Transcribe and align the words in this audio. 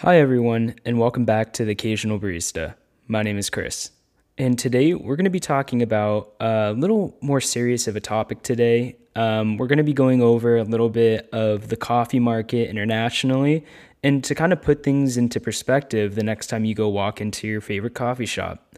Hi, 0.00 0.18
everyone, 0.18 0.74
and 0.84 0.98
welcome 0.98 1.24
back 1.24 1.54
to 1.54 1.64
the 1.64 1.70
Occasional 1.70 2.20
Barista. 2.20 2.74
My 3.08 3.22
name 3.22 3.38
is 3.38 3.48
Chris, 3.48 3.92
and 4.36 4.58
today 4.58 4.92
we're 4.92 5.16
going 5.16 5.24
to 5.24 5.30
be 5.30 5.40
talking 5.40 5.80
about 5.80 6.34
a 6.38 6.74
little 6.76 7.16
more 7.22 7.40
serious 7.40 7.88
of 7.88 7.96
a 7.96 8.00
topic 8.00 8.42
today. 8.42 8.98
Um, 9.14 9.56
we're 9.56 9.68
going 9.68 9.78
to 9.78 9.82
be 9.82 9.94
going 9.94 10.20
over 10.20 10.58
a 10.58 10.64
little 10.64 10.90
bit 10.90 11.30
of 11.32 11.68
the 11.68 11.78
coffee 11.78 12.20
market 12.20 12.68
internationally 12.68 13.64
and 14.02 14.22
to 14.24 14.34
kind 14.34 14.52
of 14.52 14.60
put 14.60 14.82
things 14.82 15.16
into 15.16 15.40
perspective 15.40 16.14
the 16.14 16.22
next 16.22 16.48
time 16.48 16.66
you 16.66 16.74
go 16.74 16.90
walk 16.90 17.22
into 17.22 17.48
your 17.48 17.62
favorite 17.62 17.94
coffee 17.94 18.26
shop. 18.26 18.76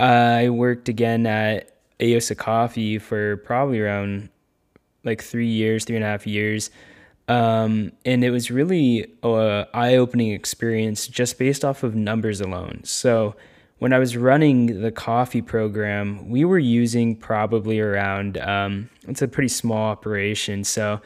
I 0.00 0.48
worked 0.48 0.88
again 0.88 1.26
at 1.26 1.76
Aosa 2.00 2.34
Coffee 2.34 2.98
for 2.98 3.36
probably 3.36 3.80
around 3.80 4.30
like 5.04 5.20
three 5.20 5.50
years, 5.50 5.84
three 5.84 5.96
and 5.96 6.04
a 6.06 6.08
half 6.08 6.26
years. 6.26 6.70
Um, 7.28 7.92
and 8.06 8.24
it 8.24 8.30
was 8.30 8.50
really 8.50 9.06
a 9.22 9.66
eye-opening 9.74 10.32
experience 10.32 11.06
just 11.06 11.38
based 11.38 11.64
off 11.64 11.82
of 11.82 11.94
numbers 11.94 12.40
alone. 12.40 12.80
So 12.84 13.36
when 13.78 13.92
I 13.92 13.98
was 13.98 14.16
running 14.16 14.80
the 14.80 14.90
coffee 14.90 15.42
program, 15.42 16.30
we 16.30 16.44
were 16.44 16.58
using 16.58 17.14
probably 17.14 17.78
around 17.80 18.38
um, 18.38 18.88
it's 19.06 19.22
a 19.22 19.28
pretty 19.28 19.48
small 19.48 19.90
operation, 19.90 20.64
so 20.64 21.00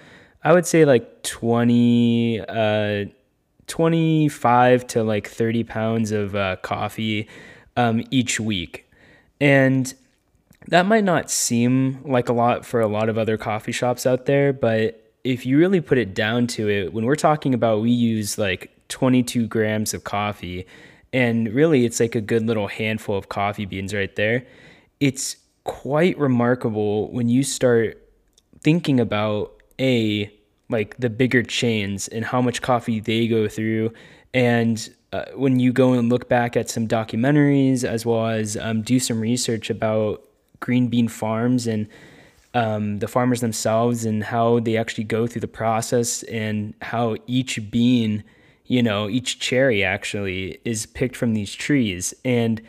I 0.44 0.52
would 0.52 0.66
say 0.66 0.84
like 0.84 1.22
20, 1.22 2.40
uh, 2.48 3.04
25 3.66 4.86
to 4.88 5.02
like 5.02 5.28
30 5.28 5.64
pounds 5.64 6.12
of 6.12 6.34
uh, 6.34 6.56
coffee 6.62 7.28
um, 7.76 8.04
each 8.10 8.40
week. 8.40 8.90
And 9.40 9.92
that 10.68 10.86
might 10.86 11.04
not 11.04 11.30
seem 11.30 12.02
like 12.04 12.28
a 12.28 12.32
lot 12.32 12.64
for 12.64 12.80
a 12.80 12.86
lot 12.86 13.08
of 13.08 13.18
other 13.18 13.36
coffee 13.36 13.72
shops 13.72 14.06
out 14.06 14.26
there, 14.26 14.52
but 14.52 15.01
if 15.24 15.46
you 15.46 15.58
really 15.58 15.80
put 15.80 15.98
it 15.98 16.14
down 16.14 16.46
to 16.48 16.68
it, 16.68 16.92
when 16.92 17.04
we're 17.04 17.14
talking 17.14 17.54
about 17.54 17.80
we 17.80 17.90
use 17.90 18.38
like 18.38 18.70
22 18.88 19.46
grams 19.46 19.94
of 19.94 20.04
coffee, 20.04 20.66
and 21.12 21.52
really 21.52 21.84
it's 21.84 22.00
like 22.00 22.14
a 22.14 22.20
good 22.20 22.46
little 22.46 22.68
handful 22.68 23.16
of 23.16 23.28
coffee 23.28 23.66
beans 23.66 23.94
right 23.94 24.14
there, 24.16 24.44
it's 25.00 25.36
quite 25.64 26.18
remarkable 26.18 27.10
when 27.12 27.28
you 27.28 27.42
start 27.42 28.02
thinking 28.62 28.98
about 28.98 29.52
a 29.80 30.32
like 30.68 30.96
the 30.98 31.10
bigger 31.10 31.42
chains 31.42 32.08
and 32.08 32.24
how 32.24 32.40
much 32.40 32.62
coffee 32.62 32.98
they 32.98 33.28
go 33.28 33.46
through 33.46 33.92
and 34.32 34.94
uh, 35.12 35.26
when 35.34 35.58
you 35.60 35.72
go 35.72 35.92
and 35.92 36.08
look 36.08 36.28
back 36.28 36.56
at 36.56 36.70
some 36.70 36.88
documentaries 36.88 37.84
as 37.84 38.06
well 38.06 38.26
as 38.28 38.56
um, 38.56 38.80
do 38.82 38.98
some 38.98 39.20
research 39.20 39.68
about 39.68 40.22
green 40.60 40.88
bean 40.88 41.08
farms 41.08 41.66
and 41.66 41.86
um, 42.54 42.98
the 42.98 43.08
farmers 43.08 43.40
themselves 43.40 44.04
and 44.04 44.24
how 44.24 44.60
they 44.60 44.76
actually 44.76 45.04
go 45.04 45.26
through 45.26 45.40
the 45.40 45.48
process 45.48 46.22
and 46.24 46.74
how 46.82 47.16
each 47.26 47.70
bean, 47.70 48.24
you 48.66 48.82
know, 48.82 49.08
each 49.08 49.38
cherry 49.38 49.82
actually 49.82 50.58
is 50.64 50.86
picked 50.86 51.16
from 51.16 51.34
these 51.34 51.54
trees. 51.54 52.12
And 52.24 52.60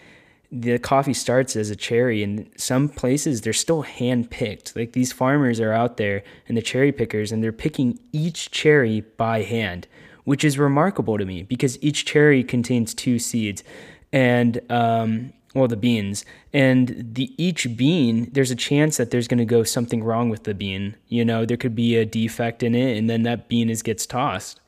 the 0.54 0.78
coffee 0.78 1.14
starts 1.14 1.56
as 1.56 1.72
a 1.72 1.76
cherry 1.76 2.22
and 2.24 2.48
some 2.56 2.88
places 2.88 3.42
they're 3.42 3.54
still 3.54 3.82
hand 3.82 4.30
picked 4.30 4.76
like 4.76 4.92
these 4.92 5.12
farmers 5.12 5.60
are 5.60 5.74
out 5.74 5.98
there 5.98 6.24
and 6.48 6.56
the 6.56 6.62
cherry 6.62 6.92
pickers 6.92 7.32
and 7.32 7.44
they're 7.44 7.52
picking 7.52 7.98
each 8.12 8.52
cherry 8.52 9.02
by 9.18 9.42
hand 9.42 9.88
which 10.26 10.44
is 10.44 10.60
remarkable 10.60 11.18
to 11.18 11.26
me 11.26 11.42
because 11.42 11.82
each 11.82 12.06
cherry 12.06 12.44
contains 12.44 12.94
two 12.94 13.18
seeds 13.18 13.64
and 14.12 14.62
um, 14.70 15.34
well 15.54 15.68
the 15.68 15.78
beans. 15.78 16.26
And 16.52 17.14
the 17.14 17.34
each 17.38 17.76
bean 17.78 18.30
there's 18.32 18.52
a 18.52 18.56
chance 18.56 18.98
that 18.98 19.12
there's 19.12 19.28
going 19.28 19.38
to 19.38 19.46
go 19.46 19.64
something 19.64 20.04
wrong 20.04 20.30
with 20.30 20.44
the 20.44 20.54
bean. 20.54 20.96
You 21.08 21.26
know 21.26 21.46
there 21.46 21.58
could 21.58 21.76
be 21.76 21.96
a 21.96 22.06
defect 22.06 22.64
in 22.64 22.76
it 22.76 22.98
and 22.98 23.10
then 23.10 23.24
that 23.24 23.50
bean 23.50 23.70
is 23.70 23.82
gets 23.82 24.06
tossed. 24.06 24.60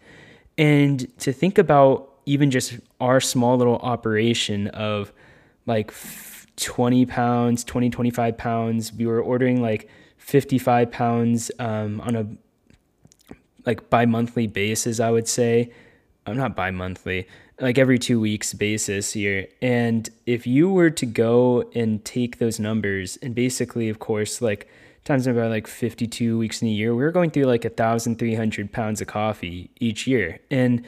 And 0.57 1.17
to 1.19 1.33
think 1.33 1.57
about 1.57 2.11
even 2.25 2.49
just 2.51 2.79
our 2.99 3.19
small 3.19 3.57
little 3.57 3.77
operation 3.77 4.67
of 4.69 5.11
like 5.65 5.93
20 6.57 7.05
pounds 7.05 7.63
20 7.63 7.89
25 7.89 8.37
pounds 8.37 8.93
we 8.93 9.05
were 9.05 9.21
ordering 9.21 9.61
like 9.61 9.89
55 10.17 10.89
pounds 10.91 11.51
um, 11.59 11.99
on 12.01 12.15
a 12.15 12.25
like 13.65 13.89
bi-monthly 13.89 14.47
basis 14.47 14.99
i 14.99 15.09
would 15.09 15.27
say. 15.27 15.71
I'm 16.27 16.37
not 16.37 16.55
bi-monthly 16.55 17.27
like 17.59 17.77
every 17.77 17.97
two 17.97 18.19
weeks 18.19 18.53
basis 18.53 19.13
here. 19.13 19.47
And 19.61 20.09
if 20.25 20.45
you 20.45 20.69
were 20.69 20.89
to 20.89 21.05
go 21.05 21.69
and 21.73 22.03
take 22.03 22.37
those 22.39 22.59
numbers 22.59 23.17
and 23.17 23.33
basically, 23.33 23.89
of 23.89 23.99
course, 23.99 24.41
like 24.41 24.67
times 25.05 25.27
about 25.27 25.51
like 25.51 25.67
52 25.67 26.37
weeks 26.37 26.61
in 26.61 26.67
a 26.67 26.71
year, 26.71 26.93
we 26.93 27.03
are 27.03 27.11
going 27.11 27.29
through 27.29 27.45
like 27.45 27.63
1,300 27.63 28.71
pounds 28.71 29.01
of 29.01 29.07
coffee 29.07 29.69
each 29.79 30.07
year. 30.07 30.39
And 30.51 30.85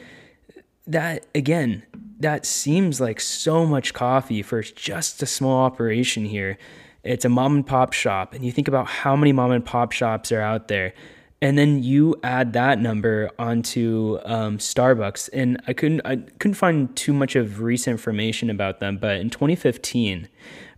that, 0.86 1.26
again, 1.34 1.84
that 2.20 2.44
seems 2.44 3.00
like 3.00 3.20
so 3.20 3.64
much 3.64 3.94
coffee 3.94 4.42
for 4.42 4.62
just 4.62 5.22
a 5.22 5.26
small 5.26 5.64
operation 5.64 6.24
here. 6.24 6.58
It's 7.04 7.24
a 7.24 7.28
mom 7.28 7.54
and 7.54 7.66
pop 7.66 7.92
shop. 7.92 8.34
And 8.34 8.44
you 8.44 8.52
think 8.52 8.68
about 8.68 8.88
how 8.88 9.16
many 9.16 9.32
mom 9.32 9.52
and 9.52 9.64
pop 9.64 9.92
shops 9.92 10.32
are 10.32 10.40
out 10.40 10.68
there 10.68 10.92
and 11.40 11.56
then 11.56 11.82
you 11.82 12.16
add 12.22 12.52
that 12.54 12.80
number 12.80 13.30
onto 13.38 14.18
um, 14.24 14.58
Starbucks, 14.58 15.30
and 15.32 15.60
I 15.68 15.72
couldn't 15.72 16.00
I 16.04 16.16
couldn't 16.16 16.54
find 16.54 16.94
too 16.96 17.12
much 17.12 17.36
of 17.36 17.60
recent 17.60 17.92
information 17.92 18.50
about 18.50 18.80
them, 18.80 18.98
but 18.98 19.18
in 19.18 19.30
2015, 19.30 20.28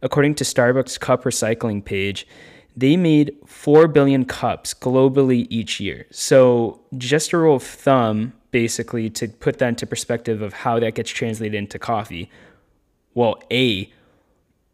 according 0.03 0.35
to 0.37 0.45
Starbucks 0.45 1.01
cup 1.01 1.25
recycling 1.25 1.83
page, 1.83 2.27
they 2.77 2.97
made 2.97 3.37
four 3.47 3.89
billion 3.89 4.27
cups 4.27 4.75
globally 4.75 5.47
each 5.49 5.81
year. 5.81 6.07
So 6.11 6.81
just 6.99 7.33
a 7.33 7.39
rule 7.39 7.57
of 7.57 7.63
thumb, 7.63 8.35
basically, 8.51 9.09
to 9.11 9.29
put 9.29 9.59
that 9.59 9.69
into 9.69 9.87
perspective 9.87 10.43
of 10.43 10.53
how 10.53 10.79
that 10.79 10.95
gets 10.95 11.11
translated 11.11 11.55
into 11.55 11.79
coffee. 11.79 12.31
Well, 13.15 13.43
a 13.51 13.91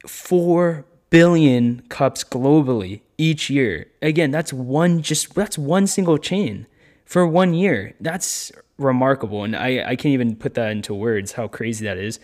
four 0.05 0.85
billion 1.11 1.83
cups 1.89 2.25
globally 2.25 3.03
each 3.19 3.50
year. 3.50 3.87
Again, 4.03 4.31
that's 4.31 4.53
one 4.53 5.03
just 5.03 5.34
that's 5.34 5.59
one 5.59 5.87
single 5.87 6.19
chain 6.19 6.66
for 7.04 7.27
one 7.27 7.54
year. 7.54 7.94
That's 8.00 8.53
remarkable. 8.78 9.44
And 9.44 9.56
I, 9.56 9.82
I 9.84 9.97
can't 9.97 10.12
even 10.12 10.37
put 10.37 10.54
that 10.54 10.71
into 10.71 10.94
words 10.94 11.32
how 11.32 11.49
crazy 11.49 11.84
that 11.87 11.97
is. 11.97 12.21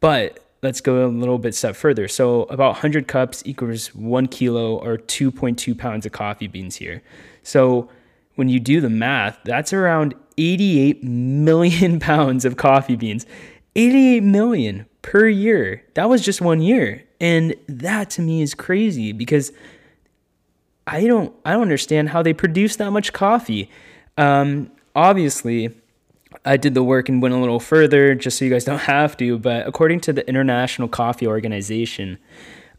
But 0.00 0.40
let's 0.62 0.80
go 0.80 1.06
a 1.06 1.08
little 1.08 1.38
bit 1.38 1.54
step 1.54 1.76
further. 1.76 2.08
So 2.08 2.42
about 2.44 2.72
100 2.72 3.08
cups 3.08 3.42
equals 3.46 3.94
one 3.94 4.26
kilo 4.26 4.76
or 4.76 4.98
2.2 4.98 5.76
pounds 5.78 6.04
of 6.06 6.12
coffee 6.12 6.46
beans 6.46 6.76
here. 6.76 7.02
So 7.42 7.88
when 8.34 8.48
you 8.48 8.60
do 8.60 8.80
the 8.80 8.90
math, 8.90 9.38
that's 9.44 9.72
around 9.72 10.14
88 10.36 11.04
million 11.04 12.00
pounds 12.00 12.44
of 12.44 12.56
coffee 12.56 12.96
beans. 12.96 13.26
88 13.76 14.22
million 14.22 14.86
per 15.02 15.28
year. 15.28 15.84
That 15.94 16.08
was 16.08 16.24
just 16.24 16.40
one 16.40 16.60
year. 16.60 17.02
And 17.20 17.54
that 17.68 18.10
to 18.10 18.22
me 18.22 18.42
is 18.42 18.54
crazy 18.54 19.12
because 19.12 19.52
I 20.86 21.06
don't 21.06 21.34
I 21.44 21.52
don't 21.52 21.62
understand 21.62 22.10
how 22.10 22.22
they 22.22 22.32
produce 22.32 22.76
that 22.76 22.90
much 22.90 23.12
coffee. 23.12 23.70
Um, 24.18 24.70
obviously, 24.94 25.70
I 26.44 26.56
did 26.56 26.74
the 26.74 26.82
work 26.82 27.08
and 27.08 27.22
went 27.22 27.34
a 27.34 27.38
little 27.38 27.60
further 27.60 28.14
just 28.14 28.38
so 28.38 28.44
you 28.44 28.50
guys 28.50 28.64
don't 28.64 28.78
have 28.80 29.16
to. 29.18 29.38
But 29.38 29.66
according 29.66 30.00
to 30.00 30.12
the 30.12 30.28
International 30.28 30.88
Coffee 30.88 31.26
Organization, 31.26 32.18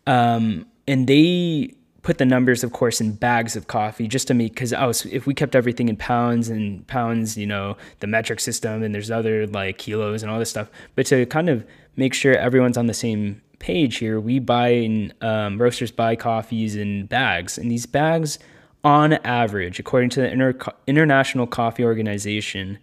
um, 0.07 0.65
and 0.88 1.07
they 1.07 1.73
put 2.03 2.19
the 2.19 2.25
numbers, 2.25 2.63
of 2.63 2.71
course, 2.71 3.01
in 3.01 3.13
bags 3.13 3.55
of 3.55 3.67
coffee 3.67 4.07
just 4.07 4.27
to 4.27 4.35
make 4.35 4.53
because 4.53 4.71
I 4.71 4.85
was 4.85 5.05
if 5.07 5.25
we 5.25 5.33
kept 5.33 5.55
everything 5.55 5.89
in 5.89 5.97
pounds 5.97 6.49
and 6.49 6.85
pounds, 6.88 7.35
you 7.35 7.47
know, 7.47 7.75
the 7.99 8.07
metric 8.07 8.39
system 8.39 8.83
and 8.83 8.94
there's 8.94 9.09
other 9.09 9.47
like 9.47 9.79
kilos 9.79 10.21
and 10.21 10.31
all 10.31 10.38
this 10.38 10.51
stuff, 10.51 10.69
but 10.94 11.07
to 11.07 11.25
kind 11.25 11.49
of 11.49 11.65
make 11.95 12.13
sure 12.13 12.35
everyone's 12.38 12.77
on 12.77 12.85
the 12.85 12.94
same 12.94 13.41
page 13.65 13.97
here, 13.97 14.17
we 14.19 14.37
buy 14.37 15.09
um, 15.21 15.59
roasters 15.59 15.89
buy 15.89 16.15
coffees 16.15 16.75
in 16.75 17.07
bags, 17.07 17.57
and 17.57 17.71
these 17.71 17.87
bags, 17.87 18.37
on 18.83 19.13
average, 19.13 19.79
according 19.79 20.11
to 20.11 20.21
the 20.21 20.31
Inter- 20.31 20.59
International 20.85 21.47
Coffee 21.47 21.83
Organization, 21.83 22.77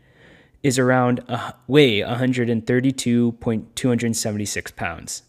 is 0.64 0.80
around 0.80 1.22
uh, 1.28 1.52
weigh 1.68 2.00
132.276 2.00 4.74
pounds. 4.74 5.22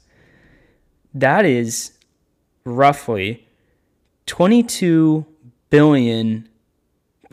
That 1.12 1.44
is 1.44 1.99
roughly 2.64 3.46
22 4.26 5.26
billion 5.69 6.48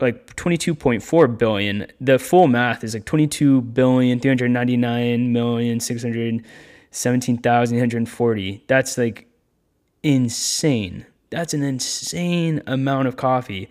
like 0.00 0.34
22.4 0.34 1.38
billion. 1.38 1.86
The 2.00 2.18
full 2.18 2.48
math 2.48 2.82
is 2.82 2.94
like 2.94 3.04
22 3.04 3.60
billion 3.60 4.18
399 4.18 5.32
million 5.32 5.78
617,840 5.78 8.64
that's 8.66 8.96
like 8.96 9.29
insane. 10.02 11.06
That's 11.30 11.54
an 11.54 11.62
insane 11.62 12.62
amount 12.66 13.08
of 13.08 13.16
coffee. 13.16 13.70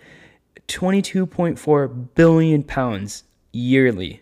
22.4 0.67 2.07
billion 2.15 2.63
pounds 2.63 3.23
yearly. 3.51 4.21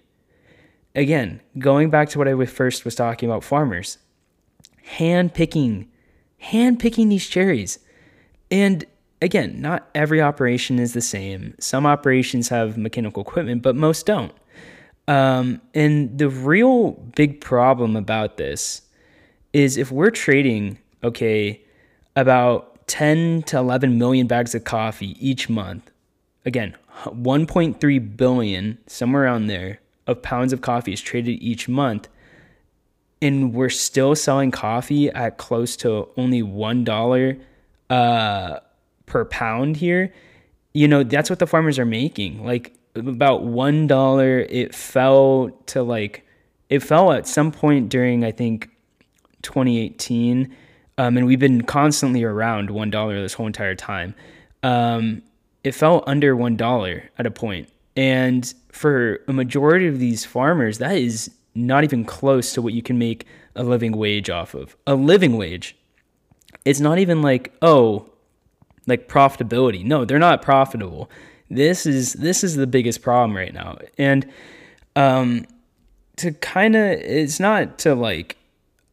Again, 0.96 1.42
going 1.60 1.90
back 1.90 2.10
to 2.10 2.18
what 2.18 2.28
I 2.28 2.46
first 2.46 2.86
was 2.86 2.96
talking 2.96 3.30
about 3.30 3.44
farmers, 3.44 4.00
hand 4.84 5.34
picking, 5.34 5.90
hand 6.40 6.80
picking 6.80 7.10
these 7.10 7.28
cherries. 7.28 7.80
And 8.50 8.86
again, 9.22 9.62
not 9.62 9.90
every 9.94 10.22
operation 10.22 10.80
is 10.80 10.94
the 10.94 11.02
same. 11.02 11.54
Some 11.60 11.86
operations 11.86 12.50
have 12.50 12.78
mechanical 12.78 13.22
equipment, 13.22 13.62
but 13.62 13.76
most 13.76 14.06
don't. 14.06 14.34
Um, 15.08 15.62
and 15.74 16.18
the 16.18 16.30
real 16.30 16.92
big 17.16 17.42
problem 17.42 17.96
about 17.96 18.38
this 18.38 18.82
is 19.54 19.78
if 19.78 19.92
we're 19.92 20.10
trading, 20.10 20.80
okay, 21.04 21.62
about 22.18 22.88
10 22.88 23.44
to 23.44 23.58
11 23.58 23.98
million 23.98 24.26
bags 24.26 24.56
of 24.56 24.64
coffee 24.64 25.16
each 25.26 25.50
month, 25.50 25.92
again, 26.46 26.76
1.3 27.06 28.18
billion, 28.18 28.80
somewhere 28.88 29.24
around 29.24 29.48
there, 29.48 29.80
of 30.08 30.24
pounds 30.24 30.52
of 30.52 30.62
coffee 30.62 30.94
is 30.94 31.00
traded 31.00 31.42
each 31.42 31.70
month. 31.70 32.10
And 33.22 33.54
we're 33.54 33.70
still 33.70 34.16
selling 34.16 34.52
coffee 34.52 35.10
at 35.10 35.38
close 35.38 35.76
to 35.78 36.08
only 36.18 36.42
$1 36.42 37.40
uh, 37.90 38.60
per 39.06 39.26
pound 39.26 39.78
here. 39.78 40.12
You 40.74 40.88
know, 40.88 41.04
that's 41.04 41.30
what 41.30 41.40
the 41.40 41.48
farmers 41.48 41.78
are 41.78 41.86
making. 41.86 42.44
Like 42.44 42.76
about 42.96 43.44
$1, 43.44 44.48
it 44.50 44.74
fell 44.74 45.52
to 45.68 45.84
like, 45.84 46.26
it 46.70 46.80
fell 46.80 47.12
at 47.12 47.28
some 47.28 47.52
point 47.52 47.90
during, 47.90 48.24
I 48.24 48.32
think, 48.32 48.70
2018. 49.44 50.56
Um, 50.98 51.18
and 51.18 51.26
we've 51.26 51.40
been 51.40 51.62
constantly 51.62 52.24
around 52.24 52.70
$1 52.70 53.22
this 53.22 53.34
whole 53.34 53.48
entire 53.48 53.76
time. 53.76 54.16
Um, 54.64 55.22
it 55.64 55.74
fell 55.74 56.04
under 56.08 56.36
$1 56.36 57.04
at 57.18 57.26
a. 57.26 57.66
And 57.96 58.54
for 58.72 59.20
a 59.28 59.34
majority 59.34 59.88
of 59.88 60.00
these 60.00 60.26
farmers, 60.26 60.78
that 60.80 60.96
is 60.98 61.32
not 61.56 61.84
even 61.84 62.06
close 62.06 62.54
to 62.54 62.62
what 62.62 62.74
you 62.74 62.82
can 62.82 62.98
make 62.98 63.26
a 63.56 63.64
living 63.64 63.98
wage 63.98 64.30
off 64.30 64.54
of. 64.54 64.78
A 64.86 64.96
living 64.96 65.38
wage. 65.38 65.76
It's 66.66 66.80
not 66.80 67.00
even 67.00 67.22
like, 67.22 67.54
oh, 67.62 68.10
like 68.88 69.08
profitability. 69.08 69.84
No, 69.84 70.06
they're 70.06 70.20
not 70.20 70.42
profitable. 70.42 71.10
This 71.50 71.86
is 71.86 72.14
this 72.14 72.44
is 72.44 72.56
the 72.56 72.68
biggest 72.68 73.02
problem 73.02 73.36
right 73.36 73.54
now. 73.54 73.78
And 73.98 74.26
um 74.96 75.46
to 76.18 76.32
kind 76.32 76.76
of 76.76 76.84
it's 76.84 77.40
not 77.40 77.78
to 77.80 77.96
like 77.96 78.37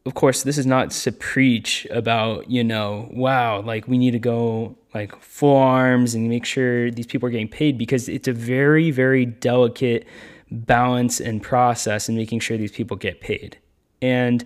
of 0.06 0.14
course, 0.14 0.42
this 0.42 0.58
is 0.58 0.66
not 0.66 0.90
to 0.90 1.12
preach 1.12 1.86
about, 1.90 2.50
you 2.50 2.62
know, 2.62 3.08
wow, 3.12 3.62
like 3.62 3.88
we 3.88 3.96
need 3.96 4.10
to 4.10 4.18
go 4.18 4.76
like 4.92 5.18
full 5.22 5.56
arms 5.56 6.14
and 6.14 6.28
make 6.28 6.44
sure 6.44 6.90
these 6.90 7.06
people 7.06 7.26
are 7.26 7.30
getting 7.30 7.48
paid 7.48 7.78
because 7.78 8.08
it's 8.08 8.28
a 8.28 8.32
very, 8.32 8.90
very 8.90 9.24
delicate 9.24 10.06
balance 10.50 11.20
and 11.20 11.42
process 11.42 12.08
in 12.08 12.16
making 12.16 12.40
sure 12.40 12.58
these 12.58 12.70
people 12.70 12.96
get 12.96 13.20
paid. 13.20 13.58
And 14.02 14.44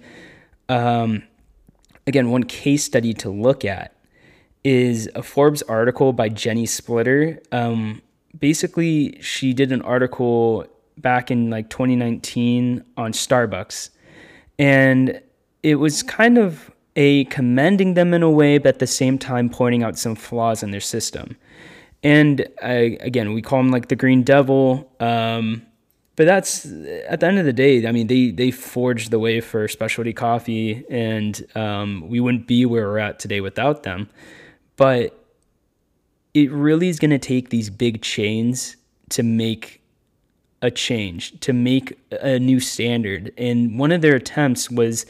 um, 0.69 1.25
again, 2.06 2.31
one 2.31 2.44
case 2.44 2.84
study 2.84 3.12
to 3.14 3.28
look 3.28 3.64
at 3.64 3.94
is 4.62 5.10
a 5.16 5.22
Forbes 5.25 5.62
article 5.62 6.12
by 6.12 6.28
Jenny 6.28 6.66
Splitter. 6.66 7.40
Um, 7.50 8.00
basically, 8.38 9.20
she 9.20 9.52
did 9.52 9.72
an 9.72 9.82
article 9.82 10.66
back 10.99 11.32
in 11.32 11.50
like 11.50 11.69
2019 11.69 12.84
on 12.96 13.12
Starbucks. 13.12 13.90
And 14.58 15.20
it 15.62 15.76
was 15.76 16.02
kind 16.02 16.38
of 16.38 16.70
a 16.96 17.25
commending 17.26 17.94
them 17.94 18.14
in 18.14 18.22
a 18.22 18.31
way, 18.31 18.58
but 18.58 18.69
at 18.75 18.78
the 18.78 18.87
same 18.87 19.19
time 19.19 19.49
pointing 19.49 19.82
out 19.82 19.99
some 19.99 20.14
flaws 20.14 20.62
in 20.62 20.70
their 20.70 20.81
system. 20.81 21.37
And 22.02 22.46
I, 22.62 22.99
again, 23.00 23.32
we 23.32 23.43
call 23.43 23.58
them 23.58 23.70
like 23.70 23.88
the 23.88 23.96
Green 23.96 24.22
Devil. 24.22 24.90
Um, 25.00 25.62
but 26.16 26.26
that's 26.26 26.66
at 26.66 27.20
the 27.20 27.26
end 27.26 27.38
of 27.38 27.44
the 27.44 27.52
day. 27.52 27.87
I 27.87 27.93
mean, 27.93 28.08
they 28.08 28.32
they 28.32 28.50
forged 28.50 29.12
the 29.12 29.20
way 29.20 29.40
for 29.40 29.69
specialty 29.69 30.12
coffee, 30.12 30.84
and 30.90 31.46
um, 31.55 32.08
we 32.08 32.19
wouldn't 32.19 32.49
be 32.49 32.66
where 32.66 32.88
we're 32.88 32.99
at 32.99 33.20
today 33.20 33.40
without 33.40 33.84
them. 33.84 34.08
But 34.75 35.16
it 36.34 36.50
really 36.50 36.88
is 36.88 36.99
going 36.99 37.12
to 37.12 37.20
take 37.20 37.50
these 37.50 37.70
big 37.70 38.02
chains 38.02 38.76
to 39.10 39.22
make 39.22 39.81
a 40.60 40.72
change, 40.72 41.38
to 41.40 41.52
make 41.52 41.96
a 42.10 42.40
new 42.40 42.58
standard. 42.58 43.32
And 43.38 43.78
one 43.78 43.93
of 43.93 44.02
their 44.02 44.16
attempts 44.16 44.69
was 44.69 45.06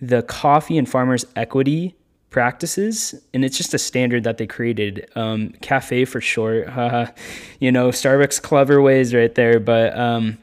the 0.00 0.22
coffee 0.22 0.78
and 0.78 0.88
farmers 0.88 1.24
equity 1.36 1.94
practices 2.30 3.14
and 3.32 3.44
it's 3.44 3.56
just 3.56 3.72
a 3.72 3.78
standard 3.78 4.24
that 4.24 4.38
they 4.38 4.46
created. 4.46 5.08
Um, 5.16 5.50
cafe 5.62 6.04
for 6.04 6.20
short 6.20 6.66
you 7.60 7.72
know 7.72 7.88
starbucks 7.88 8.40
clever 8.42 8.82
ways 8.82 9.14
right 9.14 9.34
there 9.34 9.58
but 9.58 9.98
um, 9.98 10.38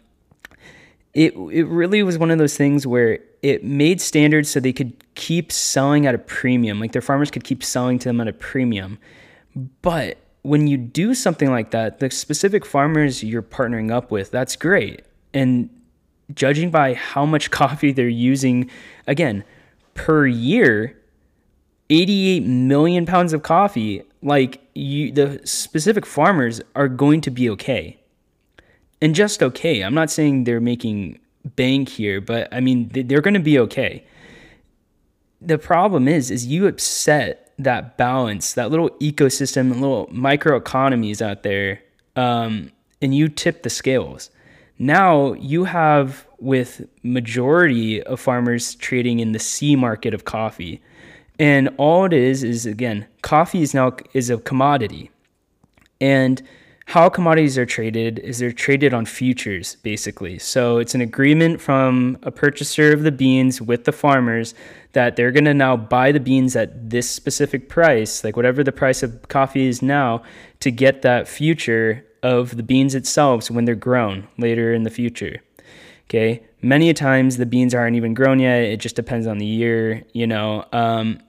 it, 1.13 1.33
it 1.33 1.63
really 1.63 2.03
was 2.03 2.17
one 2.17 2.29
of 2.29 2.37
those 2.37 2.57
things 2.57 2.85
where 2.85 3.19
it 3.41 3.63
made 3.63 4.01
standards 4.01 4.49
so 4.49 4.59
they 4.59 4.73
could 4.73 4.93
keep 5.15 5.51
selling 5.51 6.05
at 6.05 6.15
a 6.15 6.17
premium. 6.17 6.79
Like 6.79 6.91
their 6.91 7.01
farmers 7.01 7.31
could 7.31 7.43
keep 7.43 7.63
selling 7.63 7.99
to 7.99 8.09
them 8.09 8.19
at 8.19 8.27
a 8.27 8.33
premium. 8.33 8.99
But 9.81 10.17
when 10.41 10.67
you 10.67 10.77
do 10.77 11.15
something 11.15 11.49
like 11.49 11.71
that 11.71 11.99
the 11.99 12.11
specific 12.11 12.65
farmers 12.65 13.23
you're 13.23 13.41
partnering 13.41 13.91
up 13.91 14.11
with 14.11 14.29
that's 14.29 14.55
great. 14.55 15.03
And 15.33 15.69
judging 16.33 16.72
by 16.72 16.94
how 16.94 17.25
much 17.25 17.51
coffee 17.62 17.92
they're 17.92 18.07
using, 18.07 18.69
again, 19.07 19.44
per 19.94 20.25
year, 20.25 20.98
88 21.89 22.44
million 22.45 23.06
pounds 23.06 23.33
of 23.33 23.44
coffee, 23.44 24.04
like 24.22 24.62
you, 24.74 25.12
the 25.12 25.39
specific 25.45 26.06
farmers 26.06 26.62
are 26.75 26.88
going 26.88 27.22
to 27.22 27.31
be 27.31 27.50
okay. 27.51 28.00
And 29.01 29.13
just 29.13 29.44
okay. 29.44 29.81
I'm 29.81 29.94
not 29.94 30.10
saying 30.10 30.45
they're 30.45 30.60
making 30.60 31.19
bank 31.44 31.89
here, 31.89 32.22
but 32.22 32.48
I 32.51 32.60
mean, 32.60 32.89
they're 32.92 33.22
going 33.22 33.36
to 33.36 33.39
be 33.39 33.60
okay. 33.60 34.04
The 35.42 35.57
problem 35.57 36.07
is, 36.07 36.31
is 36.31 36.48
you 36.48 36.66
upset 36.66 37.54
that 37.60 37.98
balance, 37.98 38.54
that 38.54 38.72
little 38.72 38.89
ecosystem, 39.01 39.80
little 39.80 40.07
microeconomies 40.07 41.22
out 41.22 41.44
there, 41.44 41.81
um, 42.16 42.72
and 43.01 43.16
you 43.16 43.27
tip 43.27 43.63
the 43.63 43.69
scales. 43.69 44.30
Now 44.77 45.33
you 45.33 45.63
have 45.66 46.27
with 46.39 46.88
majority 47.01 48.04
of 48.04 48.19
farmers 48.19 48.75
trading 48.75 49.19
in 49.19 49.31
the 49.31 49.39
C 49.39 49.75
market 49.75 50.13
of 50.13 50.25
coffee. 50.25 50.81
And 51.39 51.69
all 51.77 52.06
it 52.06 52.13
is 52.13 52.44
is 52.44 52.66
again, 52.66 53.07
coffee 53.22 53.62
is 53.62 53.74
now 53.74 53.95
is 54.13 54.29
a 54.29 54.38
commodity. 54.38 55.12
And 56.01 56.41
how 56.88 57.10
commodities 57.10 57.58
are 57.58 57.65
traded 57.65 58.20
is 58.20 58.38
they're 58.38 58.51
traded 58.51 58.94
on 58.94 59.05
futures 59.05 59.75
basically. 59.77 60.38
So 60.38 60.77
it's 60.77 60.94
an 60.94 61.01
agreement 61.01 61.60
from 61.60 62.17
a 62.22 62.32
purchaser 62.32 62.94
of 62.94 63.03
the 63.03 63.12
beans 63.12 63.62
with 63.62 63.86
the 63.86 63.91
farmers 63.91 64.53
that 64.91 65.15
they're 65.15 65.32
going 65.32 65.46
to 65.46 65.53
now 65.53 65.75
buy 65.75 66.12
the 66.12 66.20
beans 66.20 66.55
at 66.55 66.89
this 66.89 67.10
specific 67.10 67.70
price, 67.70 68.24
like 68.24 68.36
whatever 68.36 68.63
the 68.63 68.72
price 68.72 69.01
of 69.03 69.27
coffee 69.29 69.67
is 69.67 69.82
now, 69.82 70.22
to 70.60 70.70
get 70.70 71.01
that 71.01 71.27
future 71.27 72.05
of 72.24 72.57
the 72.57 72.63
beans 72.63 72.95
itself 72.95 73.50
when 73.50 73.65
they're 73.65 73.75
grown 73.75 74.27
later 74.38 74.74
in 74.74 74.84
the 74.84 74.89
future. 74.89 75.41
Okay, 76.07 76.43
many 76.62 76.93
times 76.93 77.38
the 77.38 77.45
beans 77.45 77.74
aren't 77.74 77.95
even 77.95 78.13
grown 78.13 78.39
yet. 78.39 78.62
It 78.63 78.79
just 78.79 78.95
depends 78.95 79.25
on 79.25 79.39
the 79.39 79.45
year, 79.45 80.03
you 80.13 80.27
know. 80.27 80.65
Um, 80.72 81.19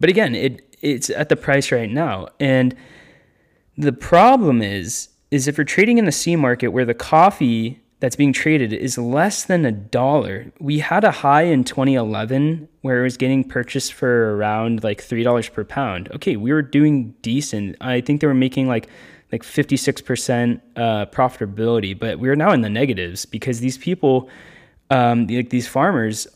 but 0.00 0.10
again, 0.10 0.34
it 0.34 0.76
it's 0.82 1.08
at 1.10 1.28
the 1.28 1.36
price 1.36 1.72
right 1.72 1.90
now, 1.90 2.28
and 2.38 2.74
the 3.78 3.92
problem 3.92 4.62
is 4.62 5.08
is 5.30 5.48
if 5.48 5.56
you're 5.58 5.64
trading 5.64 5.98
in 5.98 6.04
the 6.04 6.12
C 6.12 6.36
market 6.36 6.68
where 6.68 6.84
the 6.84 6.94
coffee 6.94 7.80
that's 8.00 8.16
being 8.16 8.32
traded 8.32 8.72
is 8.72 8.98
less 8.98 9.44
than 9.44 9.64
a 9.64 9.72
dollar. 9.72 10.52
We 10.60 10.80
had 10.80 11.02
a 11.04 11.10
high 11.10 11.44
in 11.44 11.64
2011 11.64 12.68
where 12.82 13.00
it 13.00 13.04
was 13.04 13.16
getting 13.16 13.42
purchased 13.42 13.94
for 13.94 14.36
around 14.36 14.84
like 14.84 15.02
$3 15.02 15.52
per 15.52 15.64
pound. 15.64 16.10
Okay, 16.14 16.36
we 16.36 16.52
were 16.52 16.62
doing 16.62 17.14
decent. 17.22 17.76
I 17.80 18.02
think 18.02 18.20
they 18.20 18.26
were 18.26 18.34
making 18.34 18.68
like 18.68 18.88
like 19.32 19.42
56% 19.42 20.60
uh, 20.76 21.06
profitability, 21.06 21.98
but 21.98 22.18
we're 22.18 22.36
now 22.36 22.52
in 22.52 22.60
the 22.60 22.70
negatives 22.70 23.26
because 23.26 23.60
these 23.60 23.76
people, 23.76 24.28
um, 24.90 25.26
like 25.26 25.50
these 25.50 25.66
farmers, 25.66 26.26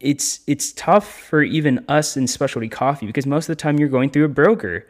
it's 0.00 0.40
it's 0.46 0.72
tough 0.72 1.06
for 1.06 1.42
even 1.42 1.84
us 1.88 2.16
in 2.16 2.26
specialty 2.26 2.68
coffee 2.68 3.06
because 3.06 3.26
most 3.26 3.50
of 3.50 3.56
the 3.56 3.60
time 3.60 3.78
you're 3.78 3.88
going 3.88 4.08
through 4.08 4.24
a 4.24 4.28
broker 4.28 4.86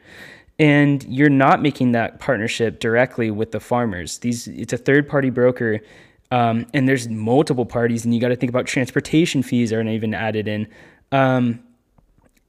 and 0.60 1.02
you're 1.04 1.30
not 1.30 1.62
making 1.62 1.92
that 1.92 2.20
partnership 2.20 2.78
directly 2.78 3.30
with 3.30 3.50
the 3.50 3.58
farmers. 3.58 4.18
These 4.18 4.46
it's 4.46 4.72
a 4.72 4.78
third 4.78 5.08
party 5.08 5.30
broker, 5.30 5.80
um, 6.30 6.66
and 6.72 6.88
there's 6.88 7.08
multiple 7.08 7.66
parties, 7.66 8.04
and 8.04 8.14
you 8.14 8.20
got 8.20 8.28
to 8.28 8.36
think 8.36 8.50
about 8.50 8.66
transportation 8.66 9.42
fees 9.42 9.72
aren't 9.72 9.88
even 9.88 10.14
added 10.14 10.46
in. 10.46 10.68
Um, 11.10 11.64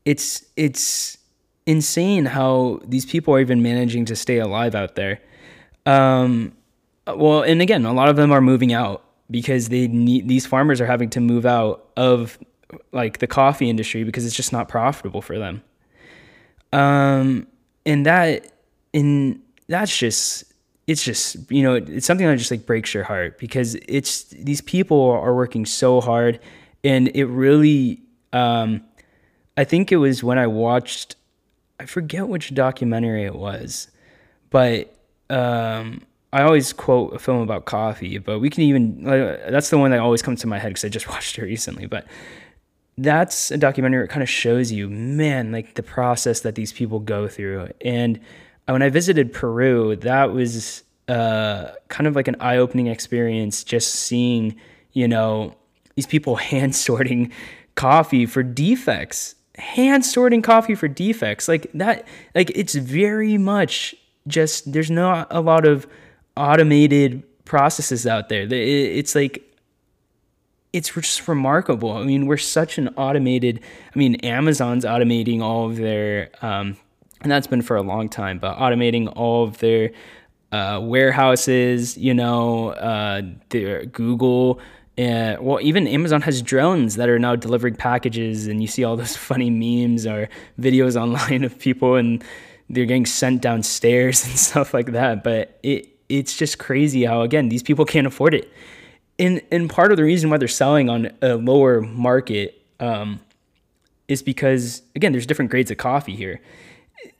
it's 0.06 0.46
it's 0.56 1.18
insane 1.72 2.26
how 2.26 2.80
these 2.86 3.06
people 3.06 3.34
are 3.34 3.40
even 3.40 3.62
managing 3.64 4.06
to 4.06 4.16
stay 4.16 4.40
alive 4.40 4.76
out 4.76 4.96
there. 4.96 5.22
Um, 5.86 6.54
well, 7.08 7.42
and 7.42 7.62
again, 7.62 7.86
a 7.86 7.94
lot 7.94 8.10
of 8.10 8.16
them 8.16 8.32
are 8.32 8.42
moving 8.42 8.74
out 8.74 9.04
because 9.30 9.70
they 9.70 9.88
need 9.88 10.28
these 10.28 10.46
farmers 10.46 10.82
are 10.82 10.86
having 10.86 11.10
to 11.10 11.22
move 11.22 11.46
out 11.46 11.90
of 11.96 12.38
like 12.92 13.20
the 13.20 13.28
coffee 13.28 13.70
industry 13.70 14.04
because 14.04 14.26
it's 14.26 14.36
just 14.36 14.52
not 14.52 14.68
profitable 14.68 15.22
for 15.22 15.40
them. 15.40 15.64
Um, 16.74 17.48
and 17.86 18.06
that, 18.06 18.52
and 18.94 19.42
that's 19.68 19.98
just, 19.98 20.44
it's 20.88 21.04
just, 21.04 21.52
you 21.52 21.64
know, 21.64 21.76
it's 21.76 22.06
something 22.06 22.28
that 22.28 22.38
just 22.38 22.52
like 22.52 22.66
breaks 22.66 22.94
your 22.94 23.04
heart 23.04 23.38
because 23.40 23.76
it's, 23.88 24.24
these 24.26 24.62
people 24.62 25.10
are 25.10 25.34
working 25.34 25.66
so 25.66 26.02
hard 26.02 26.40
and 26.84 27.10
it 27.16 27.26
really, 27.26 28.02
um, 28.34 28.84
I 29.58 29.64
think 29.64 29.92
it 29.92 29.98
was 29.98 30.24
when 30.24 30.38
I 30.38 30.48
watched, 30.48 31.16
I 31.82 31.86
forget 31.86 32.28
which 32.28 32.54
documentary 32.54 33.26
it 33.26 33.36
was, 33.36 33.90
but, 34.50 34.96
um, 35.30 36.02
I 36.34 36.44
always 36.44 36.72
quote 36.72 37.14
a 37.14 37.20
film 37.20 37.42
about 37.42 37.66
coffee, 37.66 38.18
but 38.18 38.40
we 38.40 38.50
can 38.50 38.64
even, 38.64 39.06
uh, 39.06 39.50
that's 39.50 39.70
the 39.70 39.78
one 39.78 39.92
that 39.92 40.00
always 40.00 40.22
comes 40.22 40.42
to 40.42 40.48
my 40.48 40.60
head 40.60 40.70
because 40.70 40.86
I 40.86 40.90
just 40.90 41.08
watched 41.10 41.38
it 41.38 41.44
recently, 41.44 41.88
but 41.88 42.06
that's 42.98 43.52
a 43.52 43.58
documentary 43.58 44.04
that 44.04 44.12
kind 44.12 44.24
of 44.24 44.30
shows 44.30 44.72
you, 44.72 44.90
man, 44.90 45.52
like 45.52 45.74
the 45.74 45.84
process 45.84 46.42
that 46.42 46.56
these 46.56 46.72
people 46.72 47.00
go 47.00 47.28
through. 47.28 47.70
And 47.84 48.20
when 48.66 48.82
I 48.82 48.90
visited 48.90 49.34
Peru, 49.34 49.96
that 49.98 50.32
was 50.32 50.84
uh, 51.08 51.72
kind 51.88 52.08
of 52.08 52.16
like 52.16 52.28
an 52.28 52.36
eye 52.40 52.58
opening 52.58 52.88
experience 52.88 53.64
just 53.64 53.94
seeing, 53.94 54.56
you 54.94 55.08
know, 55.08 55.56
these 55.96 56.06
people 56.06 56.36
hand 56.52 56.76
sorting 56.76 57.32
coffee 57.76 58.26
for 58.26 58.44
defects, 58.44 59.36
hand 59.58 60.06
sorting 60.06 60.42
coffee 60.42 60.76
for 60.76 60.88
defects. 60.88 61.48
Like 61.48 61.72
that, 61.74 62.08
like 62.36 62.52
it's 62.52 62.76
very 62.76 63.38
much 63.38 63.96
just, 64.28 64.72
there's 64.72 64.92
not 64.92 65.28
a 65.32 65.42
lot 65.42 65.66
of 65.66 65.88
automated 66.38 67.24
processes 67.46 68.08
out 68.08 68.30
there. 68.30 68.48
It's 68.52 69.16
like 69.16 69.52
it's 70.74 70.90
just 70.90 71.28
remarkable. 71.28 71.92
I 71.92 72.04
mean, 72.04 72.28
we're 72.28 72.38
such 72.38 72.78
an 72.78 72.90
automated. 72.90 73.60
I 73.94 74.00
mean, 74.00 74.16
Amazon's 74.16 74.86
automating 74.86 75.42
all 75.42 75.66
of 75.70 75.78
their, 75.78 76.30
um, 76.42 76.78
and 77.22 77.32
that's 77.32 77.48
been 77.48 77.62
for 77.62 77.76
a 77.76 77.82
long 77.82 78.10
time, 78.10 78.40
but 78.40 78.58
automating 78.58 79.12
all 79.16 79.44
of 79.44 79.58
their 79.58 79.92
uh, 80.52 80.80
warehouses. 80.82 81.98
You 81.98 82.14
know, 82.14 82.70
uh, 82.70 83.22
their 83.50 83.86
Google. 83.86 84.60
And 85.02 85.44
well, 85.44 85.60
even 85.62 85.88
Amazon 85.88 86.22
has 86.22 86.42
drones 86.42 86.96
that 86.96 87.10
are 87.10 87.20
now 87.20 87.36
delivering 87.36 87.76
packages, 87.76 88.48
and 88.48 88.62
you 88.62 88.68
see 88.68 88.84
all 88.84 88.96
those 88.96 89.16
funny 89.30 89.50
memes 89.50 90.06
or 90.06 90.30
videos 90.60 90.96
online 90.96 91.44
of 91.44 91.58
people 91.58 91.96
and 91.96 92.24
they're 92.70 92.86
getting 92.86 93.06
sent 93.06 93.42
downstairs 93.42 94.24
and 94.26 94.38
stuff 94.38 94.74
like 94.74 94.92
that. 94.94 95.24
But 95.24 95.60
it 95.64 95.88
it's 96.10 96.36
just 96.36 96.60
crazy 96.60 97.06
how 97.06 97.22
again 97.22 97.50
these 97.50 97.64
people 97.64 97.86
can't 97.86 98.06
afford 98.06 98.34
it 98.34 98.52
and 99.22 99.42
and 99.52 99.70
part 99.70 99.92
of 99.92 99.98
the 99.98 100.04
reason 100.04 100.30
why 100.30 100.38
they're 100.38 100.48
selling 100.48 100.90
on 100.90 101.12
a 101.22 101.36
lower 101.36 101.80
market 101.80 102.62
um, 102.80 103.20
is 104.08 104.22
because 104.22 104.82
again, 104.96 105.12
there's 105.12 105.28
different 105.28 105.52
grades 105.52 105.72
of 105.72 105.78
coffee 105.78 106.16
here. 106.16 106.42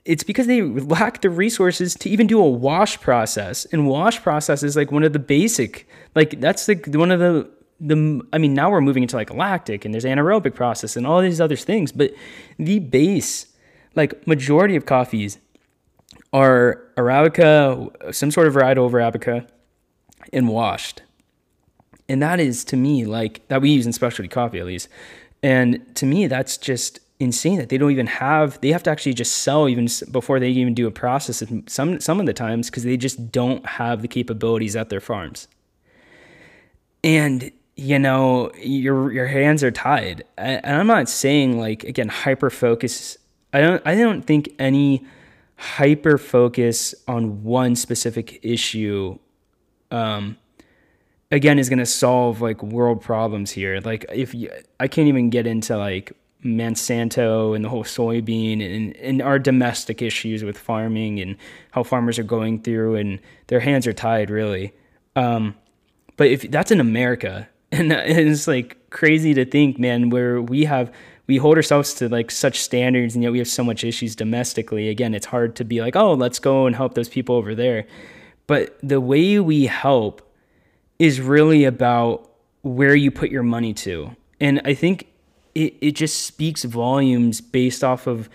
It's 0.04 0.24
because 0.24 0.46
they 0.46 0.62
lack 0.62 1.22
the 1.22 1.30
resources 1.30 1.94
to 1.96 2.10
even 2.10 2.26
do 2.26 2.40
a 2.40 2.48
wash 2.48 3.00
process, 3.00 3.64
and 3.66 3.86
wash 3.86 4.20
process 4.20 4.62
is 4.62 4.76
like 4.76 4.90
one 4.90 5.04
of 5.04 5.12
the 5.12 5.18
basic, 5.18 5.88
like 6.14 6.40
that's 6.40 6.66
like 6.68 6.86
one 6.86 7.10
of 7.10 7.20
the 7.20 7.48
the. 7.86 8.20
I 8.32 8.38
mean, 8.38 8.54
now 8.54 8.70
we're 8.70 8.80
moving 8.80 9.02
into 9.02 9.16
like 9.16 9.32
lactic, 9.32 9.84
and 9.84 9.92
there's 9.92 10.04
anaerobic 10.04 10.54
process, 10.54 10.96
and 10.96 11.06
all 11.06 11.20
these 11.20 11.40
other 11.40 11.56
things, 11.56 11.92
but 11.92 12.12
the 12.58 12.78
base, 12.78 13.46
like 13.94 14.26
majority 14.26 14.76
of 14.76 14.86
coffees, 14.86 15.38
are 16.32 16.82
arabica, 16.96 18.14
some 18.14 18.30
sort 18.30 18.46
of 18.46 18.54
varietal 18.54 18.86
of 18.86 18.92
arabica, 18.92 19.48
and 20.32 20.48
washed 20.48 21.02
and 22.08 22.20
that 22.22 22.40
is 22.40 22.64
to 22.64 22.76
me 22.76 23.04
like 23.04 23.46
that 23.48 23.62
we 23.62 23.70
use 23.70 23.86
in 23.86 23.92
specialty 23.92 24.28
coffee 24.28 24.58
at 24.58 24.66
least. 24.66 24.88
And 25.42 25.94
to 25.96 26.06
me, 26.06 26.26
that's 26.26 26.56
just 26.56 27.00
insane 27.18 27.58
that 27.58 27.68
they 27.68 27.78
don't 27.78 27.90
even 27.90 28.06
have. 28.06 28.60
They 28.60 28.70
have 28.70 28.82
to 28.84 28.90
actually 28.90 29.14
just 29.14 29.36
sell 29.38 29.68
even 29.68 29.88
before 30.10 30.38
they 30.38 30.50
even 30.50 30.74
do 30.74 30.86
a 30.86 30.90
process. 30.90 31.42
Some 31.66 32.00
some 32.00 32.20
of 32.20 32.26
the 32.26 32.34
times 32.34 32.68
because 32.68 32.84
they 32.84 32.98
just 32.98 33.32
don't 33.32 33.64
have 33.64 34.02
the 34.02 34.08
capabilities 34.08 34.76
at 34.76 34.90
their 34.90 35.00
farms. 35.00 35.48
And 37.02 37.50
you 37.82 37.98
know 37.98 38.52
your 38.54 39.12
your 39.12 39.26
hands 39.26 39.64
are 39.64 39.70
tied. 39.70 40.24
And 40.38 40.64
I'm 40.64 40.86
not 40.86 41.08
saying 41.08 41.58
like 41.58 41.84
again 41.84 42.08
hyper 42.08 42.48
focus. 42.48 43.18
I 43.52 43.60
don't 43.60 43.82
I 43.84 43.96
don't 43.96 44.22
think 44.22 44.54
any 44.58 45.04
hyper 45.56 46.16
focus 46.16 46.94
on 47.08 47.42
one 47.42 47.76
specific 47.76 48.40
issue 48.42 49.18
um, 49.90 50.36
again 51.30 51.58
is 51.58 51.68
going 51.68 51.78
to 51.78 51.86
solve 51.86 52.40
like 52.40 52.62
world 52.62 53.00
problems 53.00 53.50
here. 53.50 53.80
Like 53.84 54.06
if 54.10 54.32
you, 54.34 54.50
I 54.78 54.86
can't 54.86 55.08
even 55.08 55.30
get 55.30 55.46
into 55.46 55.76
like 55.76 56.12
Monsanto 56.44 57.54
and 57.54 57.64
the 57.64 57.68
whole 57.68 57.84
soybean 57.84 58.64
and, 58.64 58.96
and 58.96 59.22
our 59.22 59.38
domestic 59.38 60.02
issues 60.02 60.44
with 60.44 60.56
farming 60.56 61.20
and 61.20 61.36
how 61.72 61.82
farmers 61.82 62.18
are 62.18 62.24
going 62.24 62.62
through 62.62 62.96
and 62.96 63.20
their 63.48 63.60
hands 63.60 63.86
are 63.86 63.92
tied 63.92 64.30
really. 64.30 64.72
Um, 65.16 65.56
but 66.16 66.28
if 66.28 66.50
that's 66.50 66.70
in 66.70 66.80
America 66.80 67.48
Uh, 67.72 67.76
and 67.76 68.28
it's 68.28 68.46
like 68.46 68.90
crazy 68.90 69.34
to 69.34 69.44
think, 69.44 69.78
man, 69.78 70.10
where 70.10 70.42
we 70.42 70.64
have, 70.64 70.92
we 71.26 71.36
hold 71.38 71.56
ourselves 71.56 71.94
to 71.94 72.08
like 72.08 72.30
such 72.30 72.60
standards 72.60 73.14
and 73.14 73.22
yet 73.22 73.32
we 73.32 73.38
have 73.38 73.48
so 73.48 73.64
much 73.64 73.82
issues 73.84 74.14
domestically. 74.14 74.88
Again, 74.88 75.14
it's 75.14 75.26
hard 75.26 75.56
to 75.56 75.64
be 75.64 75.80
like, 75.80 75.96
oh, 75.96 76.14
let's 76.14 76.38
go 76.38 76.66
and 76.66 76.76
help 76.76 76.94
those 76.94 77.08
people 77.08 77.34
over 77.34 77.54
there. 77.54 77.86
But 78.46 78.76
the 78.82 79.00
way 79.00 79.38
we 79.40 79.66
help 79.66 80.20
is 80.98 81.20
really 81.20 81.64
about 81.64 82.30
where 82.62 82.94
you 82.94 83.10
put 83.10 83.30
your 83.30 83.42
money 83.42 83.72
to. 83.74 84.14
And 84.40 84.60
I 84.64 84.74
think 84.74 85.08
it, 85.54 85.74
it 85.80 85.92
just 85.92 86.26
speaks 86.26 86.64
volumes 86.64 87.40
based 87.40 87.82
off 87.82 88.06
of 88.06 88.28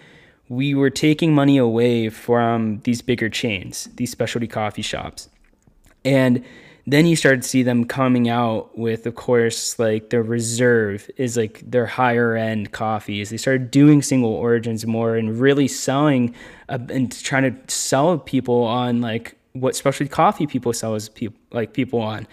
we 0.50 0.74
were 0.74 0.89
taking 0.89 1.34
money 1.34 1.58
away 1.58 2.10
from 2.10 2.79
these 2.82 3.01
bigger 3.01 3.29
chains, 3.29 3.89
these 3.96 4.12
specialty 4.12 4.48
coffee 4.48 4.82
shops. 4.82 5.29
And 6.06 6.44
then 6.89 7.06
you 7.06 7.17
started 7.17 7.41
to 7.41 7.50
see 7.50 7.63
them 7.63 7.84
coming 7.84 8.29
out 8.29 8.77
with, 8.77 9.06
of 9.06 9.15
course, 9.15 9.77
like 9.77 10.10
their 10.10 10.24
reserve 10.24 11.12
is 11.17 11.36
like 11.36 11.62
their 11.70 11.86
higher 11.86 12.38
end 12.38 12.72
coffees. 12.72 13.29
They 13.29 13.36
started 13.36 13.70
doing 13.70 14.01
single 14.01 14.32
origins 14.32 14.86
more 14.86 15.17
and 15.17 15.38
really 15.38 15.67
selling 15.67 16.34
uh, 16.70 16.79
and 16.89 17.12
trying 17.24 17.44
to 17.44 17.74
sell 17.74 18.17
people 18.17 18.63
on 18.63 19.01
like 19.01 19.38
what 19.51 19.75
specialty 19.75 20.10
coffee 20.10 20.48
people 20.48 20.72
sell 20.72 20.96
as 20.96 21.10
people 21.10 21.38
like 21.51 21.74
people 21.74 22.00
on 22.00 22.25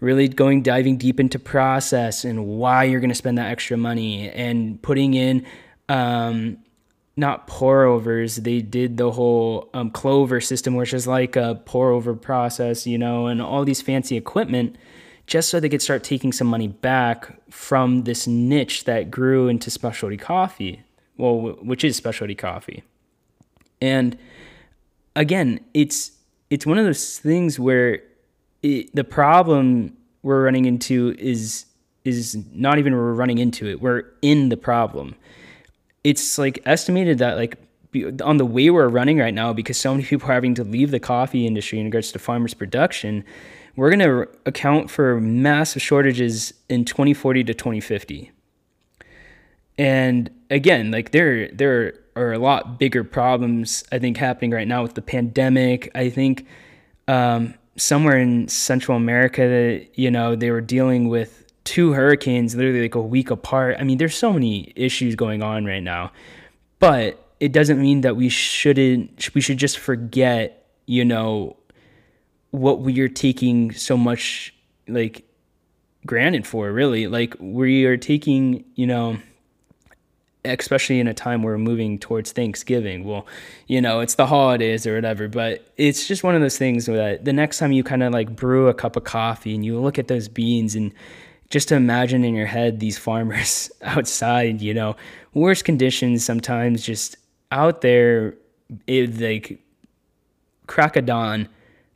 really 0.00 0.28
going 0.28 0.62
diving 0.62 0.98
deep 0.98 1.18
into 1.18 1.38
process 1.38 2.24
and 2.24 2.46
why 2.46 2.84
you're 2.84 3.00
going 3.00 3.08
to 3.10 3.14
spend 3.14 3.38
that 3.38 3.50
extra 3.50 3.76
money 3.76 4.28
and 4.30 4.80
putting 4.82 5.14
in 5.14 5.44
um, 5.88 6.58
not 7.16 7.46
pour 7.46 7.84
overs 7.84 8.36
they 8.36 8.60
did 8.60 8.96
the 8.96 9.10
whole 9.12 9.70
um, 9.74 9.90
clover 9.90 10.40
system 10.40 10.74
which 10.74 10.92
is 10.92 11.06
like 11.06 11.36
a 11.36 11.60
pour 11.64 11.90
over 11.90 12.14
process 12.14 12.86
you 12.86 12.98
know 12.98 13.26
and 13.26 13.40
all 13.40 13.64
these 13.64 13.80
fancy 13.82 14.16
equipment 14.16 14.76
just 15.26 15.48
so 15.48 15.58
they 15.58 15.68
could 15.68 15.82
start 15.82 16.04
taking 16.04 16.32
some 16.32 16.46
money 16.46 16.68
back 16.68 17.36
from 17.50 18.04
this 18.04 18.26
niche 18.26 18.84
that 18.84 19.10
grew 19.10 19.48
into 19.48 19.70
specialty 19.70 20.16
coffee 20.16 20.82
well 21.16 21.56
which 21.62 21.84
is 21.84 21.96
specialty 21.96 22.34
coffee 22.34 22.82
and 23.80 24.18
again 25.14 25.60
it's 25.74 26.12
it's 26.50 26.66
one 26.66 26.78
of 26.78 26.84
those 26.84 27.18
things 27.18 27.58
where 27.58 28.00
it, 28.62 28.94
the 28.94 29.04
problem 29.04 29.96
we're 30.22 30.44
running 30.44 30.64
into 30.64 31.14
is 31.18 31.66
is 32.04 32.36
not 32.52 32.78
even 32.78 32.94
we're 32.94 33.12
running 33.12 33.38
into 33.38 33.66
it. 33.66 33.80
We're 33.80 34.04
in 34.22 34.48
the 34.48 34.56
problem. 34.56 35.14
It's 36.06 36.38
like 36.38 36.60
estimated 36.64 37.18
that 37.18 37.36
like 37.36 37.56
on 38.22 38.36
the 38.36 38.46
way 38.46 38.70
we're 38.70 38.88
running 38.88 39.18
right 39.18 39.34
now, 39.34 39.52
because 39.52 39.76
so 39.76 39.92
many 39.92 40.04
people 40.10 40.28
are 40.30 40.34
having 40.34 40.54
to 40.54 40.62
leave 40.62 40.92
the 40.92 41.00
coffee 41.00 41.46
industry 41.46 41.80
in 41.80 41.86
regards 41.86 42.12
to 42.12 42.20
farmers' 42.20 42.54
production, 42.54 43.24
we're 43.74 43.90
going 43.90 43.98
to 43.98 44.28
account 44.46 44.88
for 44.88 45.20
massive 45.20 45.82
shortages 45.82 46.54
in 46.68 46.84
2040 46.84 47.44
to 47.44 47.54
2050. 47.54 48.30
And 49.78 50.30
again, 50.48 50.90
like 50.90 51.10
there 51.10 51.48
there 51.48 51.94
are 52.14 52.32
a 52.32 52.38
lot 52.38 52.78
bigger 52.78 53.02
problems 53.02 53.84
I 53.90 53.98
think 53.98 54.16
happening 54.16 54.52
right 54.52 54.68
now 54.68 54.82
with 54.82 54.94
the 54.94 55.02
pandemic. 55.02 55.90
I 55.94 56.08
think 56.08 56.46
um, 57.08 57.54
somewhere 57.76 58.18
in 58.18 58.46
Central 58.46 58.96
America 58.96 59.84
you 59.94 60.10
know 60.10 60.36
they 60.36 60.50
were 60.50 60.62
dealing 60.62 61.08
with 61.08 61.45
two 61.66 61.92
hurricanes 61.92 62.54
literally 62.54 62.80
like 62.80 62.94
a 62.94 63.02
week 63.02 63.30
apart. 63.30 63.76
I 63.78 63.84
mean, 63.84 63.98
there's 63.98 64.16
so 64.16 64.32
many 64.32 64.72
issues 64.74 65.14
going 65.14 65.42
on 65.42 65.66
right 65.66 65.82
now, 65.82 66.12
but 66.78 67.22
it 67.40 67.52
doesn't 67.52 67.80
mean 67.80 68.00
that 68.00 68.16
we 68.16 68.30
shouldn't. 68.30 69.34
We 69.34 69.42
should 69.42 69.58
just 69.58 69.78
forget, 69.78 70.66
you 70.86 71.04
know, 71.04 71.56
what 72.52 72.80
we 72.80 72.98
are 73.00 73.08
taking 73.08 73.72
so 73.72 73.96
much 73.98 74.54
like 74.88 75.24
granted 76.06 76.46
for. 76.46 76.72
Really, 76.72 77.06
like 77.08 77.34
we 77.38 77.84
are 77.84 77.98
taking, 77.98 78.64
you 78.74 78.86
know 78.86 79.18
especially 80.46 81.00
in 81.00 81.08
a 81.08 81.14
time 81.14 81.42
where 81.42 81.54
we're 81.54 81.58
moving 81.58 81.98
towards 81.98 82.32
Thanksgiving. 82.32 83.04
Well, 83.04 83.26
you 83.66 83.80
know, 83.80 84.00
it's 84.00 84.14
the 84.14 84.26
holidays 84.26 84.86
or 84.86 84.94
whatever, 84.94 85.28
but 85.28 85.66
it's 85.76 86.06
just 86.06 86.24
one 86.24 86.34
of 86.34 86.40
those 86.40 86.58
things 86.58 86.86
that 86.86 87.24
the 87.24 87.32
next 87.32 87.58
time 87.58 87.72
you 87.72 87.82
kind 87.82 88.02
of 88.02 88.12
like 88.12 88.34
brew 88.34 88.68
a 88.68 88.74
cup 88.74 88.96
of 88.96 89.04
coffee 89.04 89.54
and 89.54 89.64
you 89.64 89.78
look 89.80 89.98
at 89.98 90.08
those 90.08 90.28
beans 90.28 90.74
and 90.74 90.92
just 91.50 91.68
to 91.68 91.76
imagine 91.76 92.24
in 92.24 92.34
your 92.34 92.46
head 92.46 92.80
these 92.80 92.98
farmers 92.98 93.70
outside, 93.82 94.60
you 94.60 94.74
know, 94.74 94.96
worse 95.34 95.62
conditions 95.62 96.24
sometimes 96.24 96.84
just 96.84 97.16
out 97.52 97.80
there, 97.80 98.34
it, 98.86 99.20
like 99.20 99.60
dawn, 101.04 101.48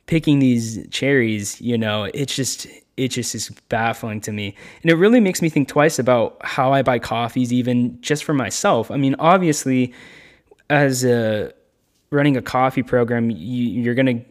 picking 0.05 0.39
these 0.39 0.87
cherries. 0.89 1.59
You 1.59 1.77
know, 1.77 2.05
it's 2.13 2.35
just 2.35 2.67
it 2.97 3.09
just 3.09 3.35
is 3.35 3.49
baffling 3.69 4.21
to 4.21 4.31
me, 4.31 4.55
and 4.81 4.91
it 4.91 4.95
really 4.95 5.19
makes 5.19 5.41
me 5.41 5.49
think 5.49 5.67
twice 5.67 5.99
about 5.99 6.37
how 6.41 6.71
I 6.71 6.81
buy 6.81 6.99
coffees, 6.99 7.51
even 7.51 7.99
just 8.01 8.23
for 8.23 8.33
myself. 8.33 8.91
I 8.91 8.97
mean, 8.97 9.15
obviously, 9.19 9.93
as 10.69 11.03
a 11.03 11.53
running 12.11 12.37
a 12.37 12.41
coffee 12.41 12.83
program, 12.83 13.29
you, 13.29 13.81
you're 13.81 13.95
gonna 13.95 14.21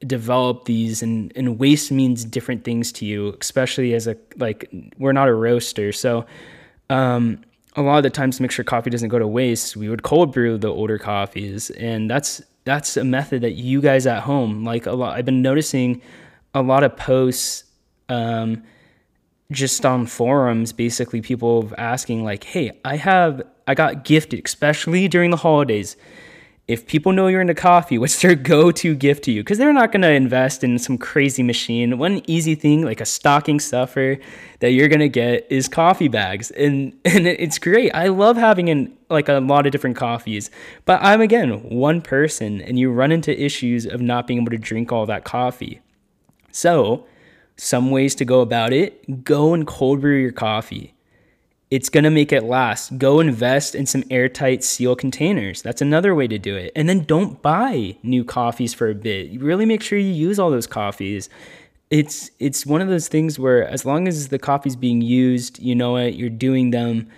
develop 0.00 0.64
these 0.66 1.02
and, 1.02 1.32
and 1.36 1.58
waste 1.58 1.90
means 1.90 2.24
different 2.24 2.64
things 2.64 2.92
to 2.92 3.06
you 3.06 3.34
especially 3.40 3.94
as 3.94 4.06
a 4.06 4.16
like 4.36 4.70
we're 4.98 5.12
not 5.12 5.28
a 5.28 5.34
roaster. 5.34 5.92
So 5.92 6.26
um, 6.90 7.40
a 7.74 7.82
lot 7.82 7.96
of 7.96 8.02
the 8.02 8.10
times 8.10 8.36
to 8.36 8.42
make 8.42 8.50
sure 8.50 8.64
coffee 8.64 8.90
doesn't 8.90 9.08
go 9.08 9.18
to 9.18 9.26
waste 9.26 9.76
we 9.76 9.88
would 9.88 10.02
cold 10.02 10.32
brew 10.32 10.58
the 10.58 10.68
older 10.68 10.98
coffees. 10.98 11.70
And 11.70 12.10
that's 12.10 12.42
that's 12.66 12.96
a 12.96 13.04
method 13.04 13.42
that 13.42 13.52
you 13.52 13.80
guys 13.80 14.06
at 14.06 14.22
home 14.22 14.64
like 14.64 14.84
a 14.84 14.92
lot 14.92 15.16
i've 15.16 15.24
been 15.24 15.40
noticing 15.40 16.02
a 16.52 16.60
lot 16.60 16.82
of 16.82 16.94
posts 16.96 17.64
um, 18.10 18.62
just 19.50 19.86
on 19.86 20.04
forums 20.04 20.72
basically 20.72 21.22
people 21.22 21.72
asking 21.78 22.22
like 22.22 22.44
hey 22.44 22.70
i 22.84 22.96
have 22.96 23.40
i 23.66 23.74
got 23.74 24.04
gifted 24.04 24.44
especially 24.44 25.08
during 25.08 25.30
the 25.30 25.36
holidays 25.36 25.96
if 26.68 26.86
people 26.86 27.12
know 27.12 27.28
you're 27.28 27.40
into 27.40 27.54
coffee, 27.54 27.96
what's 27.98 28.20
their 28.20 28.34
go-to 28.34 28.94
gift 28.94 29.24
to 29.24 29.32
you? 29.32 29.42
Because 29.42 29.58
they're 29.58 29.72
not 29.72 29.92
gonna 29.92 30.10
invest 30.10 30.64
in 30.64 30.78
some 30.78 30.98
crazy 30.98 31.42
machine. 31.42 31.98
One 31.98 32.22
easy 32.26 32.54
thing, 32.54 32.84
like 32.84 33.00
a 33.00 33.06
stocking 33.06 33.60
stuffer, 33.60 34.18
that 34.60 34.70
you're 34.72 34.88
gonna 34.88 35.08
get 35.08 35.46
is 35.50 35.68
coffee 35.68 36.08
bags, 36.08 36.50
and 36.50 36.92
and 37.04 37.26
it's 37.26 37.58
great. 37.58 37.94
I 37.94 38.08
love 38.08 38.36
having 38.36 38.68
in 38.68 38.96
like 39.08 39.28
a 39.28 39.34
lot 39.34 39.66
of 39.66 39.72
different 39.72 39.96
coffees, 39.96 40.50
but 40.84 41.00
I'm 41.02 41.20
again 41.20 41.62
one 41.62 42.02
person, 42.02 42.60
and 42.60 42.78
you 42.78 42.90
run 42.90 43.12
into 43.12 43.38
issues 43.40 43.86
of 43.86 44.00
not 44.00 44.26
being 44.26 44.40
able 44.40 44.50
to 44.50 44.58
drink 44.58 44.92
all 44.92 45.06
that 45.06 45.24
coffee. 45.24 45.80
So, 46.50 47.06
some 47.56 47.90
ways 47.90 48.14
to 48.16 48.24
go 48.24 48.40
about 48.40 48.72
it: 48.72 49.24
go 49.24 49.54
and 49.54 49.66
cold 49.66 50.00
brew 50.00 50.16
your 50.16 50.32
coffee 50.32 50.95
it's 51.70 51.88
going 51.88 52.04
to 52.04 52.10
make 52.10 52.32
it 52.32 52.44
last. 52.44 52.96
Go 52.96 53.18
invest 53.20 53.74
in 53.74 53.86
some 53.86 54.04
airtight 54.10 54.62
seal 54.62 54.94
containers. 54.94 55.62
That's 55.62 55.82
another 55.82 56.14
way 56.14 56.28
to 56.28 56.38
do 56.38 56.54
it. 56.56 56.72
And 56.76 56.88
then 56.88 57.04
don't 57.04 57.42
buy 57.42 57.96
new 58.02 58.24
coffees 58.24 58.72
for 58.72 58.88
a 58.88 58.94
bit. 58.94 59.40
Really 59.40 59.66
make 59.66 59.82
sure 59.82 59.98
you 59.98 60.12
use 60.12 60.38
all 60.38 60.50
those 60.50 60.66
coffees. 60.66 61.28
It's 61.90 62.30
it's 62.38 62.66
one 62.66 62.82
of 62.82 62.88
those 62.88 63.08
things 63.08 63.38
where 63.38 63.66
as 63.66 63.84
long 63.84 64.08
as 64.08 64.28
the 64.28 64.38
coffee's 64.38 64.76
being 64.76 65.00
used, 65.00 65.58
you 65.58 65.74
know 65.74 65.92
what, 65.92 66.14
you're 66.14 66.30
doing 66.30 66.70
them, 66.70 67.08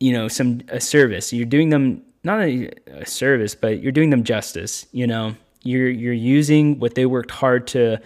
you 0.00 0.12
know, 0.12 0.28
some 0.28 0.62
a 0.68 0.80
service. 0.80 1.32
You're 1.32 1.46
doing 1.46 1.70
them 1.70 2.02
not 2.24 2.40
a, 2.40 2.70
a 2.88 3.06
service, 3.06 3.54
but 3.54 3.80
you're 3.80 3.92
doing 3.92 4.10
them 4.10 4.24
justice, 4.24 4.86
you 4.92 5.06
know. 5.06 5.34
You're 5.64 5.88
you're 5.88 6.12
using 6.12 6.80
what 6.80 6.96
they 6.96 7.06
worked 7.06 7.30
hard 7.30 7.68
to 7.68 8.00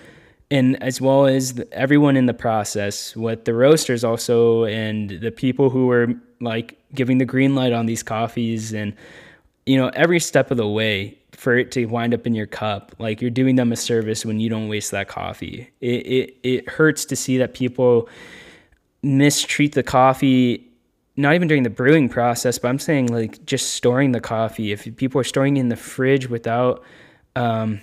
and 0.50 0.80
as 0.82 1.00
well 1.00 1.26
as 1.26 1.54
the, 1.54 1.72
everyone 1.72 2.16
in 2.16 2.26
the 2.26 2.34
process, 2.34 3.16
what 3.16 3.44
the 3.44 3.54
roasters 3.54 4.04
also 4.04 4.64
and 4.64 5.10
the 5.10 5.30
people 5.30 5.70
who 5.70 5.86
were 5.86 6.14
like 6.40 6.78
giving 6.94 7.18
the 7.18 7.24
green 7.24 7.54
light 7.54 7.72
on 7.72 7.86
these 7.86 8.02
coffees 8.02 8.72
and 8.72 8.94
you 9.64 9.76
know 9.76 9.90
every 9.94 10.20
step 10.20 10.50
of 10.50 10.56
the 10.56 10.68
way 10.68 11.18
for 11.32 11.56
it 11.56 11.70
to 11.72 11.86
wind 11.86 12.14
up 12.14 12.26
in 12.26 12.34
your 12.34 12.46
cup 12.46 12.94
like 12.98 13.20
you're 13.20 13.30
doing 13.30 13.56
them 13.56 13.72
a 13.72 13.76
service 13.76 14.24
when 14.24 14.38
you 14.38 14.48
don't 14.48 14.68
waste 14.68 14.90
that 14.90 15.08
coffee. 15.08 15.70
It 15.80 16.06
it, 16.06 16.36
it 16.42 16.68
hurts 16.68 17.04
to 17.06 17.16
see 17.16 17.38
that 17.38 17.54
people 17.54 18.08
mistreat 19.02 19.74
the 19.74 19.82
coffee 19.82 20.70
not 21.16 21.34
even 21.34 21.48
during 21.48 21.62
the 21.62 21.70
brewing 21.70 22.08
process 22.08 22.58
but 22.58 22.68
i'm 22.68 22.78
saying 22.78 23.06
like 23.06 23.44
just 23.46 23.74
storing 23.74 24.12
the 24.12 24.20
coffee. 24.20 24.72
If 24.72 24.96
people 24.96 25.20
are 25.20 25.24
storing 25.24 25.56
in 25.56 25.68
the 25.68 25.76
fridge 25.76 26.28
without 26.28 26.84
um, 27.34 27.80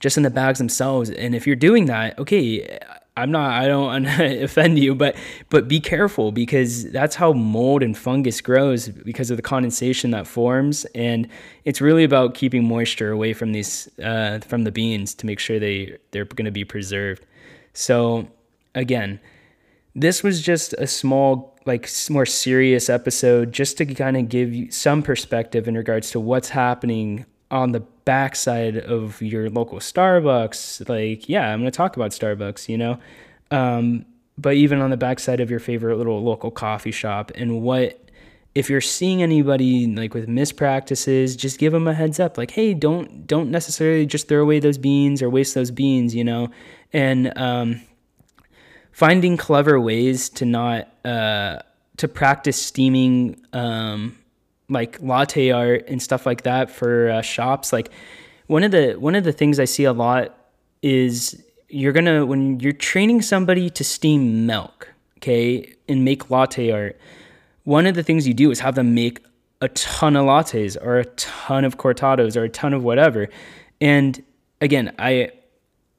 just 0.00 0.16
in 0.16 0.22
the 0.22 0.30
bags 0.30 0.58
themselves. 0.58 1.10
And 1.10 1.34
if 1.34 1.46
you're 1.46 1.56
doing 1.56 1.86
that, 1.86 2.18
okay, 2.18 2.78
I'm 3.16 3.30
not 3.30 3.52
I 3.52 3.68
don't 3.68 4.06
offend 4.42 4.78
you, 4.78 4.94
but 4.94 5.14
but 5.50 5.68
be 5.68 5.78
careful 5.78 6.32
because 6.32 6.90
that's 6.90 7.14
how 7.14 7.32
mold 7.32 7.82
and 7.82 7.96
fungus 7.96 8.40
grows 8.40 8.88
because 8.88 9.30
of 9.30 9.36
the 9.36 9.42
condensation 9.42 10.10
that 10.12 10.26
forms 10.26 10.84
and 10.94 11.28
it's 11.64 11.80
really 11.80 12.04
about 12.04 12.34
keeping 12.34 12.66
moisture 12.66 13.10
away 13.10 13.32
from 13.34 13.52
these 13.52 13.88
uh, 14.02 14.38
from 14.40 14.64
the 14.64 14.72
beans 14.72 15.14
to 15.16 15.26
make 15.26 15.38
sure 15.38 15.58
they 15.58 15.98
they're 16.10 16.24
going 16.24 16.46
to 16.46 16.50
be 16.50 16.64
preserved. 16.64 17.26
So 17.72 18.28
again, 18.74 19.20
this 19.94 20.22
was 20.22 20.40
just 20.40 20.72
a 20.74 20.86
small 20.86 21.58
like 21.66 21.90
more 22.08 22.26
serious 22.26 22.88
episode 22.88 23.52
just 23.52 23.76
to 23.78 23.86
kind 23.86 24.16
of 24.16 24.28
give 24.28 24.54
you 24.54 24.70
some 24.70 25.02
perspective 25.02 25.68
in 25.68 25.76
regards 25.76 26.10
to 26.12 26.20
what's 26.20 26.48
happening 26.48 27.26
on 27.50 27.72
the 27.72 27.82
backside 28.04 28.76
of 28.76 29.20
your 29.22 29.50
local 29.50 29.78
Starbucks, 29.78 30.88
like, 30.88 31.28
yeah, 31.28 31.52
I'm 31.52 31.60
going 31.60 31.70
to 31.70 31.76
talk 31.76 31.96
about 31.96 32.10
Starbucks, 32.10 32.68
you 32.68 32.78
know? 32.78 32.98
Um, 33.50 34.06
but 34.40 34.54
even 34.54 34.80
on 34.80 34.90
the 34.90 34.96
backside 34.96 35.40
of 35.40 35.50
your 35.50 35.60
favorite 35.60 35.96
little 35.96 36.22
local 36.22 36.50
coffee 36.50 36.90
shop 36.90 37.30
and 37.34 37.62
what 37.62 38.00
if 38.54 38.68
you're 38.68 38.80
seeing 38.80 39.22
anybody 39.22 39.86
like 39.86 40.14
with 40.14 40.28
mispractices 40.28 41.36
just 41.36 41.58
give 41.58 41.72
them 41.72 41.86
a 41.86 41.94
heads 41.94 42.18
up 42.18 42.38
like 42.38 42.50
hey 42.50 42.74
don't 42.74 43.26
don't 43.26 43.50
necessarily 43.50 44.06
just 44.06 44.28
throw 44.28 44.42
away 44.42 44.58
those 44.58 44.78
beans 44.78 45.22
or 45.22 45.28
waste 45.28 45.54
those 45.54 45.70
beans 45.70 46.14
you 46.14 46.24
know 46.24 46.48
and 46.92 47.36
um, 47.38 47.80
finding 48.92 49.36
clever 49.36 49.80
ways 49.80 50.28
to 50.28 50.44
not 50.44 50.88
uh, 51.04 51.58
to 51.96 52.08
practice 52.08 52.60
steaming 52.60 53.40
um, 53.52 54.16
like 54.70 55.00
latte 55.02 55.50
art 55.50 55.84
and 55.88 56.02
stuff 56.02 56.24
like 56.24 56.42
that 56.44 56.70
for 56.70 57.10
uh, 57.10 57.22
shops. 57.22 57.72
Like 57.72 57.90
one 58.46 58.62
of 58.62 58.70
the 58.70 58.94
one 58.94 59.14
of 59.14 59.24
the 59.24 59.32
things 59.32 59.60
I 59.60 59.64
see 59.64 59.84
a 59.84 59.92
lot 59.92 60.36
is 60.82 61.42
you're 61.68 61.92
gonna 61.92 62.24
when 62.24 62.60
you're 62.60 62.72
training 62.72 63.22
somebody 63.22 63.68
to 63.70 63.84
steam 63.84 64.46
milk, 64.46 64.88
okay, 65.18 65.74
and 65.88 66.04
make 66.04 66.30
latte 66.30 66.70
art. 66.70 66.98
One 67.64 67.86
of 67.86 67.94
the 67.94 68.02
things 68.02 68.26
you 68.26 68.34
do 68.34 68.50
is 68.50 68.60
have 68.60 68.74
them 68.74 68.94
make 68.94 69.22
a 69.60 69.68
ton 69.68 70.16
of 70.16 70.24
lattes 70.26 70.76
or 70.80 70.98
a 70.98 71.04
ton 71.04 71.64
of 71.64 71.76
cortados 71.76 72.36
or 72.36 72.44
a 72.44 72.48
ton 72.48 72.72
of 72.72 72.82
whatever. 72.82 73.28
And 73.80 74.22
again, 74.60 74.94
I 74.98 75.32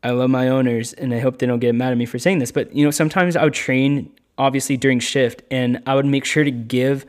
I 0.04 0.12
love 0.12 0.30
my 0.30 0.48
owners 0.48 0.94
and 0.94 1.14
I 1.14 1.20
hope 1.20 1.38
they 1.38 1.46
don't 1.46 1.60
get 1.60 1.76
mad 1.76 1.92
at 1.92 1.98
me 1.98 2.06
for 2.06 2.18
saying 2.18 2.40
this, 2.40 2.52
but 2.52 2.76
you 2.76 2.84
know, 2.84 2.92
sometimes 2.92 3.36
I 3.36 3.44
would 3.44 3.54
train 3.54 4.12
obviously 4.38 4.78
during 4.78 5.00
shift 5.00 5.44
and 5.52 5.82
I 5.86 5.94
would 5.94 6.06
make 6.06 6.26
sure 6.26 6.44
to 6.44 6.52
give 6.52 7.06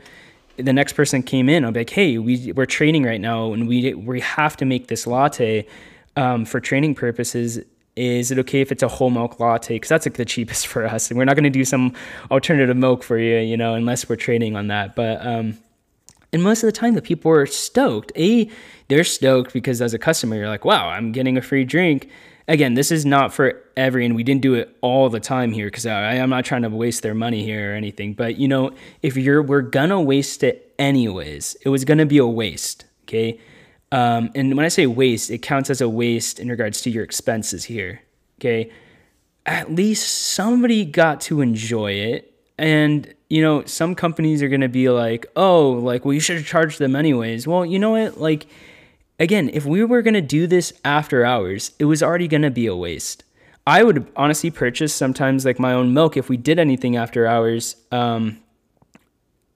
the 0.57 0.73
next 0.73 0.93
person 0.93 1.23
came 1.23 1.49
in, 1.49 1.65
I'll 1.65 1.71
be 1.71 1.81
like, 1.81 1.89
hey, 1.89 2.17
we, 2.17 2.51
we're 2.51 2.65
training 2.65 3.03
right 3.03 3.21
now 3.21 3.53
and 3.53 3.67
we, 3.67 3.93
we 3.93 4.19
have 4.21 4.55
to 4.57 4.65
make 4.65 4.87
this 4.87 5.07
latte 5.07 5.67
um, 6.15 6.45
for 6.45 6.59
training 6.59 6.95
purposes. 6.95 7.59
Is 7.95 8.31
it 8.31 8.39
okay 8.39 8.61
if 8.61 8.71
it's 8.71 8.83
a 8.83 8.87
whole 8.87 9.09
milk 9.09 9.39
latte? 9.39 9.75
Because 9.75 9.89
that's 9.89 10.05
like 10.05 10.15
the 10.15 10.25
cheapest 10.25 10.67
for 10.73 10.85
us. 10.85 11.09
And 11.09 11.17
we're 11.17 11.25
not 11.25 11.35
going 11.35 11.43
to 11.43 11.49
do 11.49 11.65
some 11.65 11.93
alternative 12.31 12.75
milk 12.77 13.03
for 13.03 13.17
you, 13.17 13.37
you 13.37 13.57
know, 13.57 13.75
unless 13.75 14.07
we're 14.07 14.15
training 14.15 14.55
on 14.55 14.67
that. 14.67 14.95
But, 14.95 15.25
um, 15.25 15.57
and 16.31 16.41
most 16.41 16.63
of 16.63 16.67
the 16.67 16.71
time, 16.71 16.95
the 16.95 17.01
people 17.01 17.31
are 17.31 17.45
stoked. 17.45 18.11
A, 18.15 18.49
they're 18.87 19.03
stoked 19.03 19.53
because 19.53 19.81
as 19.81 19.93
a 19.93 19.99
customer, 19.99 20.35
you're 20.35 20.47
like, 20.47 20.65
wow, 20.65 20.89
I'm 20.89 21.11
getting 21.11 21.37
a 21.37 21.41
free 21.41 21.63
drink 21.63 22.09
again, 22.47 22.73
this 22.73 22.91
is 22.91 23.05
not 23.05 23.33
for 23.33 23.61
every, 23.77 24.05
and 24.05 24.15
we 24.15 24.23
didn't 24.23 24.41
do 24.41 24.55
it 24.55 24.75
all 24.81 25.09
the 25.09 25.19
time 25.19 25.51
here 25.51 25.67
because 25.67 25.85
I'm 25.85 26.29
not 26.29 26.45
trying 26.45 26.63
to 26.63 26.69
waste 26.69 27.01
their 27.01 27.15
money 27.15 27.43
here 27.43 27.71
or 27.71 27.75
anything. 27.75 28.13
But 28.13 28.37
you 28.37 28.47
know, 28.47 28.71
if 29.01 29.15
you're, 29.15 29.41
we're 29.41 29.61
gonna 29.61 30.01
waste 30.01 30.43
it 30.43 30.73
anyways. 30.77 31.55
It 31.61 31.69
was 31.69 31.85
gonna 31.85 32.05
be 32.05 32.17
a 32.17 32.27
waste, 32.27 32.85
okay? 33.03 33.39
Um, 33.91 34.31
and 34.35 34.55
when 34.57 34.65
I 34.65 34.69
say 34.69 34.87
waste, 34.87 35.29
it 35.29 35.39
counts 35.39 35.69
as 35.69 35.81
a 35.81 35.87
waste 35.87 36.39
in 36.39 36.49
regards 36.49 36.81
to 36.81 36.89
your 36.89 37.03
expenses 37.03 37.65
here, 37.65 38.01
okay? 38.39 38.71
At 39.45 39.73
least 39.73 40.33
somebody 40.33 40.85
got 40.85 41.21
to 41.21 41.41
enjoy 41.41 41.91
it. 41.91 42.29
And, 42.57 43.13
you 43.29 43.41
know, 43.41 43.65
some 43.65 43.93
companies 43.95 44.41
are 44.41 44.49
gonna 44.49 44.69
be 44.69 44.89
like, 44.89 45.25
oh, 45.35 45.71
like, 45.71 46.05
well, 46.05 46.13
you 46.13 46.19
should 46.19 46.37
have 46.37 46.45
charged 46.45 46.79
them 46.79 46.95
anyways. 46.95 47.47
Well, 47.47 47.65
you 47.65 47.79
know 47.79 47.91
what? 47.91 48.19
Like, 48.19 48.47
again, 49.19 49.49
if 49.53 49.65
we 49.65 49.83
were 49.83 50.01
going 50.01 50.13
to 50.13 50.21
do 50.21 50.47
this 50.47 50.73
after 50.83 51.25
hours, 51.25 51.71
it 51.79 51.85
was 51.85 52.03
already 52.03 52.27
going 52.27 52.41
to 52.41 52.51
be 52.51 52.65
a 52.67 52.75
waste. 52.75 53.23
I 53.65 53.83
would 53.83 54.11
honestly 54.15 54.51
purchase 54.51 54.93
sometimes 54.93 55.45
like 55.45 55.59
my 55.59 55.73
own 55.73 55.93
milk 55.93 56.17
if 56.17 56.29
we 56.29 56.37
did 56.37 56.59
anything 56.59 56.97
after 56.97 57.25
hours 57.25 57.77
um, 57.91 58.39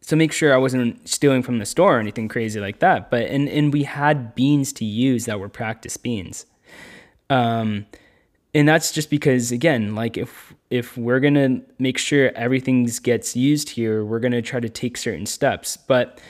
to 0.08 0.16
make 0.16 0.32
sure 0.32 0.54
I 0.54 0.58
wasn't 0.58 1.08
stealing 1.08 1.44
from 1.44 1.60
the 1.60 1.66
store 1.66 1.98
or 1.98 2.00
anything 2.00 2.30
crazy 2.30 2.60
like 2.60 2.80
that. 2.80 3.12
But 3.12 3.24
and 3.24 3.50
and 3.50 3.74
we 3.74 3.84
had 3.84 4.34
beans 4.34 4.72
to 4.74 4.86
use 4.86 5.26
that 5.26 5.40
were 5.40 5.50
practice 5.50 5.98
beans. 5.98 6.46
Um, 7.30 7.86
and 8.54 8.66
that's 8.66 8.94
just 8.94 9.10
because 9.10 9.52
again, 9.52 9.94
like 9.94 10.18
if 10.18 10.54
if 10.70 10.98
we're 10.98 11.20
gonna 11.20 11.62
make 11.78 11.98
sure 11.98 12.32
everything 12.34 12.90
gets 13.04 13.36
used 13.36 13.72
here, 13.72 14.06
we're 14.06 14.20
gonna 14.20 14.42
try 14.42 14.62
to 14.62 14.70
take 14.70 14.96
certain 14.96 15.26
steps. 15.26 15.76
But 15.76 16.22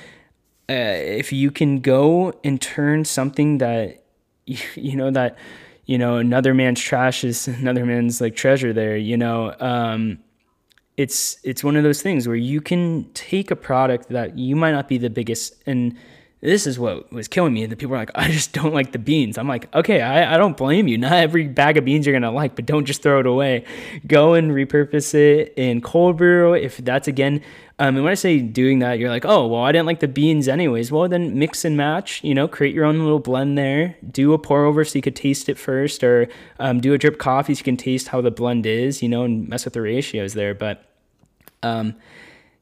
uh, 0.69 0.73
if 0.73 1.32
you 1.32 1.49
can 1.49 1.80
go 1.80 2.34
and 2.43 2.62
turn 2.62 3.06
something 3.06 3.60
that 3.60 4.03
you 4.45 4.95
know 4.95 5.12
that 5.12 5.38
you 5.86 5.97
know 5.97 6.17
another 6.17 6.53
man's 6.53 6.82
trash 6.82 7.23
is 7.23 7.47
another 7.47 7.86
man's 7.86 8.21
like 8.21 8.36
treasure 8.36 8.73
there 8.73 8.97
you 8.97 9.17
know 9.17 9.56
um, 9.60 10.19
it's 10.97 11.38
it's 11.43 11.63
one 11.63 11.75
of 11.75 11.84
those 11.84 12.01
things 12.01 12.27
where 12.27 12.36
you 12.36 12.60
can 12.60 13.06
take 13.13 13.51
a 13.51 13.56
product 13.56 14.10
that 14.10 14.38
you 14.38 14.56
might 14.56 14.71
not 14.71 14.88
be 14.88 14.97
the 14.97 15.10
biggest 15.10 15.56
and 15.65 15.97
this 16.39 16.67
is 16.67 16.78
what 16.78 17.12
was 17.12 17.28
killing 17.28 17.54
me. 17.54 17.63
And 17.63 17.71
The 17.71 17.76
people 17.76 17.91
were 17.91 17.97
like, 17.97 18.12
I 18.13 18.30
just 18.30 18.54
don't 18.54 18.73
like 18.73 18.91
the 18.91 19.00
beans. 19.00 19.38
I'm 19.38 19.47
like, 19.47 19.73
okay, 19.76 20.02
I, 20.02 20.36
I 20.36 20.38
don't 20.38 20.56
blame 20.56 20.88
you. 20.88 20.97
Not 20.97 21.13
every 21.13 21.47
bag 21.47 21.78
of 21.78 21.86
beans 21.86 22.06
you're 22.06 22.13
gonna 22.13 22.32
like, 22.32 22.56
but 22.56 22.65
don't 22.65 22.86
just 22.86 23.02
throw 23.02 23.19
it 23.19 23.26
away. 23.26 23.65
Go 24.06 24.36
and 24.36 24.52
repurpose 24.52 25.15
it 25.15 25.54
in 25.58 25.82
cold 25.82 26.17
brew. 26.17 26.54
If 26.54 26.78
that's 26.78 27.08
again, 27.08 27.41
um, 27.80 27.95
and 27.95 28.04
when 28.04 28.12
I 28.12 28.15
say 28.15 28.39
doing 28.39 28.80
that, 28.80 28.97
you're 28.97 29.10
like, 29.10 29.26
oh, 29.26 29.47
well, 29.47 29.62
I 29.62 29.71
didn't 29.71 29.86
like 29.86 30.00
the 30.00 30.08
beans 30.08 30.47
anyways. 30.47 30.91
Well, 30.91 31.08
then 31.08 31.38
mix 31.38 31.63
and 31.63 31.78
match. 31.78 32.23
You 32.23 32.34
know, 32.34 32.47
create 32.47 32.73
your 32.73 32.86
own 32.86 33.00
little 33.00 33.19
blend 33.19 33.58
there. 33.58 33.95
Do 34.10 34.34
a 34.34 34.39
pour 34.39 34.65
over 34.65 34.84
so 34.84 34.95
you 34.95 35.02
could 35.04 35.15
taste 35.15 35.47
it 35.47 35.60
first, 35.60 36.04
or 36.04 36.28
um, 36.60 36.82
do 36.82 36.93
a 36.93 36.97
drip 36.97 37.19
coffee 37.19 37.54
so 37.54 37.60
you 37.60 37.63
can 37.63 37.78
taste 37.78 38.08
how 38.08 38.21
the 38.21 38.32
blend 38.32 38.65
is. 38.65 39.04
You 39.04 39.10
know, 39.10 39.23
and 39.23 39.47
mess 39.47 39.65
with 39.65 39.76
the 39.76 39.82
ratios 39.82 40.34
there. 40.34 40.56
But, 40.56 40.86
um, 41.62 41.95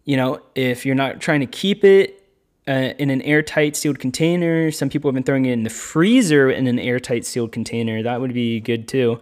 you 0.04 0.18
know, 0.18 0.42
if 0.54 0.86
you're 0.86 0.96
not 0.96 1.22
trying 1.22 1.40
to 1.40 1.46
keep 1.46 1.86
it 1.86 2.25
uh, 2.68 2.94
in 2.98 3.10
an 3.10 3.22
airtight 3.22 3.76
sealed 3.76 4.00
container. 4.00 4.72
Some 4.72 4.90
people 4.90 5.10
have 5.10 5.16
been 5.16 5.24
throwing 5.24 5.46
it 5.46 5.52
in 5.52 5.64
the 5.64 5.70
freezer 5.70 6.50
in 6.50 6.68
an 6.68 6.80
airtight 6.80 7.26
sealed 7.26 7.52
container. 7.52 8.02
That 8.02 8.22
would 8.22 8.34
be 8.34 8.60
good 8.60 8.88
too. 8.88 9.20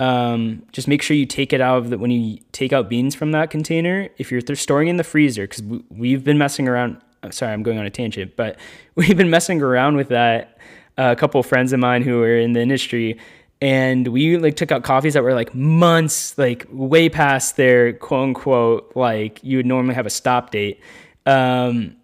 Um, 0.00 0.62
just 0.72 0.86
make 0.86 1.02
sure 1.02 1.16
you 1.16 1.26
take 1.26 1.52
it 1.52 1.60
out 1.60 1.78
of 1.78 1.90
the 1.90 1.98
when 1.98 2.10
you 2.10 2.38
take 2.52 2.72
out 2.72 2.88
beans 2.88 3.14
from 3.14 3.32
that 3.32 3.50
container. 3.50 4.08
If 4.16 4.30
you're 4.30 4.40
th- 4.40 4.58
storing 4.58 4.88
in 4.88 4.96
the 4.96 5.04
freezer, 5.04 5.46
because 5.46 5.62
we've 5.90 6.24
been 6.24 6.38
messing 6.38 6.68
around. 6.68 7.00
I'm 7.22 7.32
sorry, 7.32 7.52
I'm 7.52 7.64
going 7.64 7.78
on 7.78 7.86
a 7.86 7.90
tangent, 7.90 8.36
but 8.36 8.58
we've 8.94 9.16
been 9.16 9.30
messing 9.30 9.60
around 9.60 9.96
with 9.96 10.08
that. 10.08 10.58
Uh, 10.96 11.12
a 11.12 11.16
couple 11.16 11.38
of 11.38 11.46
friends 11.46 11.72
of 11.72 11.78
mine 11.78 12.02
who 12.02 12.20
are 12.22 12.36
in 12.36 12.54
the 12.54 12.60
industry, 12.60 13.18
and 13.60 14.08
we 14.08 14.36
like 14.36 14.56
took 14.56 14.72
out 14.72 14.82
coffees 14.82 15.14
that 15.14 15.22
were 15.22 15.34
like 15.34 15.54
months, 15.54 16.36
like 16.38 16.66
way 16.70 17.08
past 17.08 17.56
their 17.56 17.92
quote 17.92 18.28
unquote 18.28 18.92
like 18.96 19.42
you 19.42 19.58
would 19.58 19.66
normally 19.66 19.94
have 19.94 20.06
a 20.06 20.10
stop 20.10 20.50
date. 20.50 20.80
Um, 21.26 21.96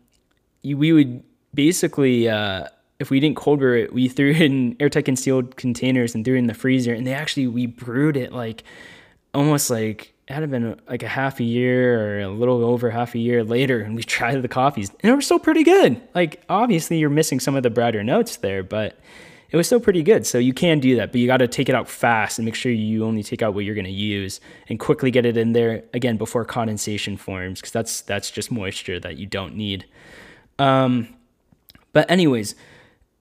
we 0.65 0.93
would 0.93 1.23
basically, 1.53 2.29
uh, 2.29 2.69
if 2.99 3.11
we 3.11 3.21
didn't 3.21 3.37
cold 3.37 3.59
brew 3.59 3.83
it, 3.83 3.93
we 3.93 4.09
threw 4.09 4.31
it 4.31 4.41
in 4.41 4.77
airtight 4.81 5.05
concealed 5.05 5.57
containers 5.57 6.15
and 6.15 6.25
threw 6.25 6.37
it 6.37 6.39
in 6.39 6.47
the 6.47 6.55
freezer. 6.55 6.95
And 6.95 7.07
they 7.07 7.13
actually, 7.13 7.47
we 7.47 7.67
brewed 7.67 8.17
it 8.17 8.33
like 8.33 8.65
almost 9.35 9.69
like 9.69 10.15
it 10.29 10.33
had 10.33 10.51
been 10.51 10.81
like 10.89 11.03
a 11.03 11.09
half 11.09 11.39
a 11.41 11.45
year 11.45 12.01
or 12.01 12.21
a 12.21 12.29
little 12.29 12.65
over 12.65 12.91
half 12.91 13.15
a 13.15 13.19
year 13.19 13.45
later. 13.45 13.81
And 13.81 13.95
we 13.95 14.03
tried 14.05 14.41
the 14.41 14.49
coffees 14.49 14.91
and 14.91 14.99
they 15.03 15.13
were 15.13 15.21
still 15.21 15.39
pretty 15.39 15.65
good. 15.65 16.01
Like, 16.15 16.43
obviously, 16.49 16.99
you're 16.99 17.11
missing 17.11 17.41
some 17.41 17.57
of 17.57 17.63
the 17.63 17.71
brighter 17.71 18.03
notes 18.03 18.37
there, 18.37 18.63
but 18.63 18.99
it 19.51 19.57
was 19.57 19.67
still 19.67 19.79
pretty 19.79 20.03
good. 20.03 20.27
So 20.27 20.39
you 20.39 20.53
can 20.53 20.81
do 20.81 20.97
that, 20.97 21.13
but 21.13 21.21
you 21.21 21.29
got 21.29 21.37
to 21.37 21.47
take 21.47 21.69
it 21.69 21.77
out 21.77 21.89
fast 21.89 22.41
and 22.41 22.45
make 22.45 22.57
sure 22.57 22.73
you 22.73 23.05
only 23.05 23.23
take 23.23 23.41
out 23.41 23.55
what 23.55 23.65
you're 23.65 23.77
going 23.77 23.85
to 23.85 23.91
use 23.91 24.41
and 24.69 24.81
quickly 24.81 25.13
get 25.13 25.25
it 25.25 25.37
in 25.37 25.53
there 25.53 25.85
again 25.95 26.17
before 26.17 26.45
condensation 26.45 27.17
forms 27.17 27.61
because 27.61 27.71
that's 27.71 28.01
that's 28.01 28.33
just 28.33 28.51
moisture 28.51 28.99
that 28.99 29.17
you 29.17 29.27
don't 29.27 29.55
need. 29.55 29.85
Um, 30.59 31.09
but 31.93 32.11
anyways, 32.11 32.55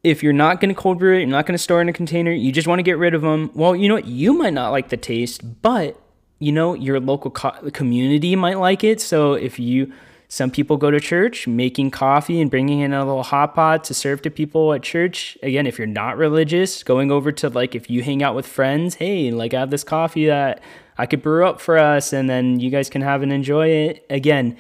if 0.03 0.21
you're 0.21 0.33
not 0.33 0.59
going 0.59 0.73
to 0.73 0.79
cold 0.79 0.99
brew 0.99 1.15
it, 1.15 1.19
you're 1.19 1.27
not 1.27 1.45
going 1.45 1.53
to 1.53 1.63
store 1.63 1.81
in 1.81 1.89
a 1.89 1.93
container, 1.93 2.31
you 2.31 2.51
just 2.51 2.67
want 2.67 2.79
to 2.79 2.83
get 2.83 2.97
rid 2.97 3.13
of 3.13 3.21
them. 3.21 3.51
Well, 3.53 3.75
you 3.75 3.87
know 3.87 3.95
what? 3.95 4.07
You 4.07 4.33
might 4.33 4.53
not 4.53 4.71
like 4.71 4.89
the 4.89 4.97
taste, 4.97 5.61
but 5.61 5.99
you 6.39 6.51
know 6.51 6.73
your 6.73 6.99
local 6.99 7.31
co- 7.31 7.71
community 7.71 8.35
might 8.35 8.59
like 8.59 8.83
it. 8.83 8.99
So 8.99 9.33
if 9.33 9.59
you, 9.59 9.93
some 10.27 10.51
people 10.51 10.75
go 10.75 10.91
to 10.91 10.99
church 10.99 11.47
making 11.47 11.91
coffee 11.91 12.41
and 12.41 12.51
bringing 12.51 12.79
in 12.79 12.91
a 12.91 13.05
little 13.05 13.23
hot 13.23 13.55
pot 13.55 13.85
to 13.85 13.93
serve 13.93 14.21
to 14.23 14.29
people 14.29 14.73
at 14.73 14.83
church. 14.83 15.37
Again, 15.41 15.65
if 15.65 15.77
you're 15.77 15.87
not 15.87 16.17
religious, 16.17 16.83
going 16.83 17.11
over 17.11 17.31
to 17.31 17.49
like 17.49 17.75
if 17.75 17.89
you 17.89 18.03
hang 18.03 18.21
out 18.21 18.35
with 18.35 18.45
friends, 18.45 18.95
hey, 18.95 19.31
like 19.31 19.53
I 19.53 19.59
have 19.59 19.69
this 19.69 19.83
coffee 19.85 20.25
that 20.25 20.61
I 20.97 21.05
could 21.05 21.21
brew 21.21 21.45
up 21.45 21.61
for 21.61 21.77
us, 21.77 22.11
and 22.13 22.29
then 22.29 22.59
you 22.59 22.69
guys 22.69 22.89
can 22.89 23.01
have 23.01 23.21
and 23.21 23.31
enjoy 23.31 23.67
it. 23.69 24.05
Again, 24.09 24.57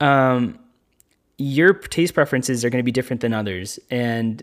um, 0.00 0.58
your 1.38 1.72
taste 1.74 2.14
preferences 2.14 2.64
are 2.64 2.70
going 2.70 2.80
to 2.80 2.84
be 2.84 2.92
different 2.92 3.20
than 3.20 3.32
others. 3.32 3.78
And 3.90 4.42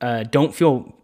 uh, 0.00 0.24
don't 0.24 0.54
feel 0.54 0.94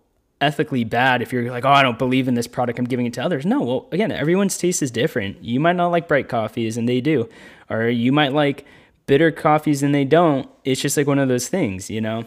ethically 0.41 0.85
bad 0.85 1.23
if 1.23 1.33
you're 1.33 1.51
like 1.51 1.65
oh 1.65 1.71
i 1.71 1.83
don't 1.83 1.99
believe 1.99 2.29
in 2.29 2.35
this 2.35 2.47
product 2.47 2.79
i'm 2.79 2.85
giving 2.85 3.07
it 3.07 3.15
to 3.15 3.23
others. 3.23 3.47
No 3.47 3.63
well 3.63 3.89
again 3.91 4.13
everyone's 4.13 4.59
taste 4.59 4.83
is 4.83 4.91
different. 4.91 5.43
You 5.43 5.61
might 5.61 5.77
not 5.77 5.89
like 5.89 6.09
bright 6.09 6.29
coffees 6.29 6.77
and 6.77 6.89
they 6.89 7.01
do. 7.01 7.29
Or 7.71 7.89
you 7.89 8.13
might 8.13 8.33
like 8.33 8.67
bitter 9.07 9.31
coffees 9.31 9.83
and 9.83 9.95
they 9.95 10.05
don't. 10.05 10.49
It's 10.65 10.81
just 10.81 10.97
like 10.97 11.07
one 11.07 11.19
of 11.19 11.29
those 11.29 11.49
things 11.49 11.89
you 11.91 12.01
know? 12.01 12.25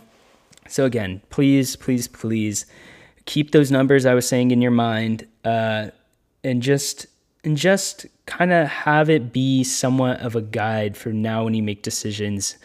So 0.67 0.85
again 0.85 1.21
please 1.29 1.75
please 1.75 2.07
please 2.07 2.65
keep 3.25 3.51
those 3.51 3.69
numbers 3.69 4.07
i 4.07 4.15
was 4.15 4.27
saying 4.27 4.49
in 4.49 4.59
your 4.59 4.71
mind 4.71 5.27
uh, 5.45 5.89
and 6.43 6.63
just 6.63 7.05
and 7.43 7.55
just 7.55 8.07
kind 8.25 8.51
of 8.51 8.67
have 8.67 9.09
it 9.09 9.31
be 9.31 9.63
somewhat 9.63 10.19
of 10.19 10.35
a 10.35 10.41
guide 10.41 10.97
for 10.97 11.09
now 11.09 11.43
when 11.43 11.53
you 11.53 11.63
make 11.63 11.83
decisions 11.83 12.57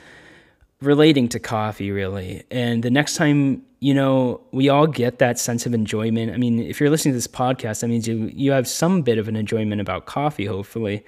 relating 0.84 1.28
to 1.30 1.38
coffee 1.38 1.90
really. 1.90 2.44
And 2.50 2.82
the 2.82 2.90
next 2.90 3.16
time, 3.16 3.62
you 3.80 3.94
know, 3.94 4.40
we 4.52 4.68
all 4.68 4.86
get 4.86 5.18
that 5.18 5.38
sense 5.38 5.66
of 5.66 5.74
enjoyment. 5.74 6.32
I 6.32 6.36
mean, 6.36 6.60
if 6.60 6.80
you're 6.80 6.90
listening 6.90 7.12
to 7.12 7.16
this 7.16 7.26
podcast, 7.26 7.80
that 7.80 7.88
means 7.88 8.08
you 8.08 8.30
you 8.34 8.52
have 8.52 8.68
some 8.68 9.02
bit 9.02 9.18
of 9.18 9.28
an 9.28 9.36
enjoyment 9.36 9.80
about 9.80 10.06
coffee, 10.06 10.46
hopefully. 10.46 11.04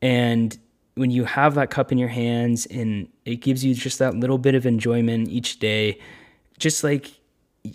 And 0.00 0.56
when 0.94 1.10
you 1.10 1.24
have 1.24 1.54
that 1.56 1.70
cup 1.70 1.90
in 1.90 1.98
your 1.98 2.08
hands 2.08 2.66
and 2.66 3.08
it 3.24 3.36
gives 3.36 3.64
you 3.64 3.74
just 3.74 3.98
that 3.98 4.14
little 4.14 4.38
bit 4.38 4.54
of 4.54 4.64
enjoyment 4.64 5.28
each 5.28 5.58
day, 5.58 5.98
just 6.58 6.84
like 6.84 7.10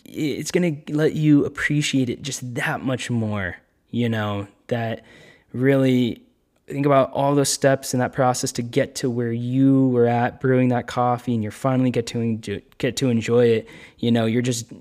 it's 0.06 0.52
going 0.52 0.84
to 0.84 0.94
let 0.96 1.14
you 1.14 1.46
appreciate 1.46 2.10
it 2.10 2.22
just 2.22 2.56
that 2.56 2.82
much 2.82 3.10
more, 3.10 3.58
you 3.90 4.08
know, 4.08 4.48
that 4.68 5.04
really 5.52 6.24
think 6.70 6.86
about 6.86 7.12
all 7.12 7.36
those 7.36 7.50
steps 7.50 7.94
in 7.94 8.00
that 8.00 8.14
process 8.14 8.52
to 8.54 8.62
get 8.62 8.96
to 8.96 9.10
where 9.10 9.32
you 9.32 9.90
were 9.90 10.06
at 10.06 10.40
brewing 10.40 10.70
that 10.70 10.88
coffee 10.88 11.34
and 11.34 11.44
you're 11.44 11.52
finally 11.52 11.90
get 11.90 12.08
to 12.08 12.20
enjoy, 12.22 12.62
get 12.78 12.96
to 12.98 13.10
enjoy 13.10 13.46
it 13.46 13.68
you 13.98 14.12
know 14.12 14.26
you're 14.26 14.42
just 14.42 14.72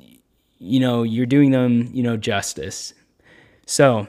you 0.59 0.81
know 0.81 1.03
you're 1.03 1.27
doing 1.27 1.51
them 1.51 1.88
you 1.92 2.03
know 2.03 2.16
justice. 2.16 2.94
So 3.66 4.07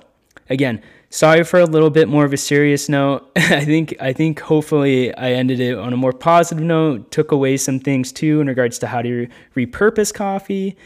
again 0.49 0.81
sorry 1.09 1.43
for 1.43 1.59
a 1.59 1.65
little 1.65 1.89
bit 1.89 2.07
more 2.07 2.25
of 2.25 2.33
a 2.33 2.37
serious 2.37 2.89
note. 2.89 3.31
I 3.35 3.63
think 3.65 3.95
i 3.99 4.13
think 4.13 4.39
hopefully 4.39 5.15
i 5.15 5.31
ended 5.31 5.59
it 5.59 5.77
on 5.77 5.93
a 5.93 5.97
more 5.97 6.13
positive 6.13 6.63
note 6.63 7.11
took 7.11 7.31
away 7.31 7.57
some 7.57 7.79
things 7.79 8.11
too 8.11 8.41
in 8.41 8.47
regards 8.47 8.77
to 8.79 8.87
how 8.87 9.01
to 9.01 9.27
repurpose 9.55 10.13
coffee. 10.13 10.77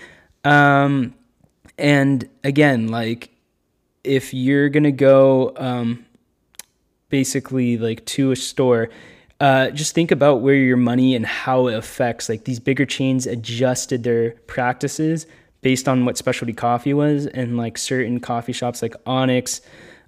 Um, 0.44 1.16
and 1.78 2.30
again 2.44 2.90
like 2.90 3.30
if 4.04 4.34
you're 4.34 4.70
gonna 4.70 4.92
go 4.92 5.54
um, 5.58 6.06
basically 7.14 7.78
like 7.78 8.04
to 8.06 8.32
a 8.32 8.36
store, 8.36 8.90
uh, 9.40 9.70
just 9.70 9.94
think 9.94 10.10
about 10.10 10.42
where 10.42 10.56
your 10.56 10.78
money 10.78 11.14
and 11.14 11.28
how 11.28 11.68
it 11.68 11.76
affects. 11.76 12.28
Like 12.28 12.46
these 12.46 12.60
bigger 12.60 12.88
chains 12.88 13.28
adjusted 13.28 14.02
their 14.04 14.32
practices 14.48 15.28
based 15.62 15.88
on 15.88 16.06
what 16.06 16.18
specialty 16.18 16.54
coffee 16.54 16.92
was, 16.92 17.28
and 17.28 17.56
like 17.56 17.78
certain 17.78 18.20
coffee 18.20 18.52
shops 18.52 18.82
like 18.82 18.96
Onyx, 19.06 19.62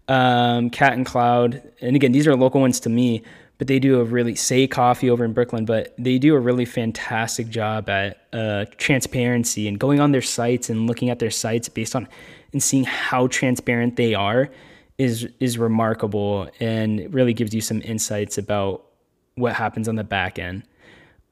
um, 0.07 0.71
Cat 0.71 0.93
and 0.93 1.05
Cloud, 1.05 1.61
and 1.79 1.95
again 1.95 2.11
these 2.11 2.25
are 2.25 2.35
local 2.35 2.59
ones 2.59 2.79
to 2.79 2.89
me, 2.89 3.21
but 3.59 3.67
they 3.67 3.77
do 3.77 3.99
a 3.99 4.03
really 4.03 4.33
Sey 4.33 4.65
coffee 4.65 5.07
over 5.07 5.23
in 5.23 5.31
Brooklyn, 5.31 5.63
but 5.63 5.93
they 5.99 6.17
do 6.17 6.33
a 6.33 6.39
really 6.39 6.65
fantastic 6.65 7.49
job 7.49 7.87
at 7.87 8.25
uh, 8.33 8.65
transparency 8.77 9.67
and 9.67 9.77
going 9.79 9.99
on 9.99 10.11
their 10.11 10.23
sites 10.23 10.71
and 10.71 10.87
looking 10.87 11.11
at 11.11 11.19
their 11.19 11.29
sites 11.29 11.69
based 11.69 11.95
on 11.95 12.07
and 12.51 12.63
seeing 12.63 12.83
how 12.83 13.27
transparent 13.27 13.95
they 13.95 14.15
are 14.15 14.49
is 14.97 15.27
is 15.39 15.57
remarkable 15.57 16.49
and 16.59 17.13
really 17.13 17.33
gives 17.33 17.53
you 17.53 17.61
some 17.61 17.81
insights 17.81 18.37
about 18.37 18.85
what 19.35 19.53
happens 19.53 19.87
on 19.87 19.95
the 19.95 20.03
back 20.03 20.39
end. 20.39 20.63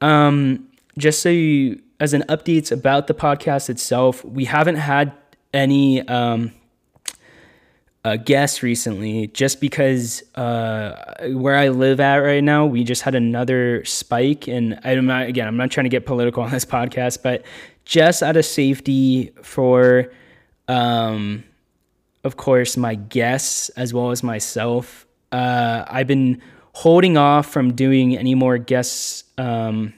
Um, 0.00 0.68
just 0.98 1.22
so 1.22 1.30
you, 1.30 1.80
as 2.00 2.12
an 2.12 2.22
updates 2.28 2.70
about 2.70 3.06
the 3.06 3.14
podcast 3.14 3.70
itself, 3.70 4.24
we 4.24 4.44
haven't 4.44 4.76
had 4.76 5.12
any 5.54 6.06
um, 6.08 6.52
uh, 8.04 8.16
guests 8.16 8.62
recently, 8.62 9.28
just 9.28 9.60
because 9.60 10.22
uh, 10.34 11.14
where 11.32 11.56
I 11.56 11.68
live 11.68 12.00
at 12.00 12.16
right 12.18 12.44
now, 12.44 12.66
we 12.66 12.84
just 12.84 13.02
had 13.02 13.14
another 13.14 13.82
spike, 13.84 14.46
and 14.46 14.78
I'm 14.84 15.06
not 15.06 15.26
again, 15.26 15.48
I'm 15.48 15.56
not 15.56 15.70
trying 15.70 15.84
to 15.84 15.90
get 15.90 16.04
political 16.04 16.42
on 16.42 16.50
this 16.50 16.66
podcast, 16.66 17.22
but 17.22 17.44
just 17.86 18.22
out 18.22 18.36
of 18.36 18.44
safety 18.44 19.32
for 19.42 20.12
um, 20.68 21.44
of 22.24 22.36
course, 22.36 22.76
my 22.76 22.94
guests 22.94 23.68
as 23.70 23.92
well 23.92 24.10
as 24.10 24.22
myself. 24.22 25.06
Uh, 25.30 25.84
I've 25.86 26.06
been 26.06 26.40
holding 26.72 27.16
off 27.16 27.46
from 27.46 27.74
doing 27.74 28.16
any 28.16 28.34
more 28.34 28.58
guests 28.58 29.24
um, 29.38 29.92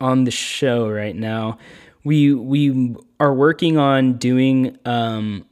on 0.00 0.24
the 0.24 0.30
show 0.30 0.88
right 0.88 1.16
now. 1.16 1.58
We 2.04 2.34
we 2.34 2.96
are 3.20 3.32
working 3.32 3.78
on 3.78 4.14
doing 4.14 4.78
um, 4.84 5.46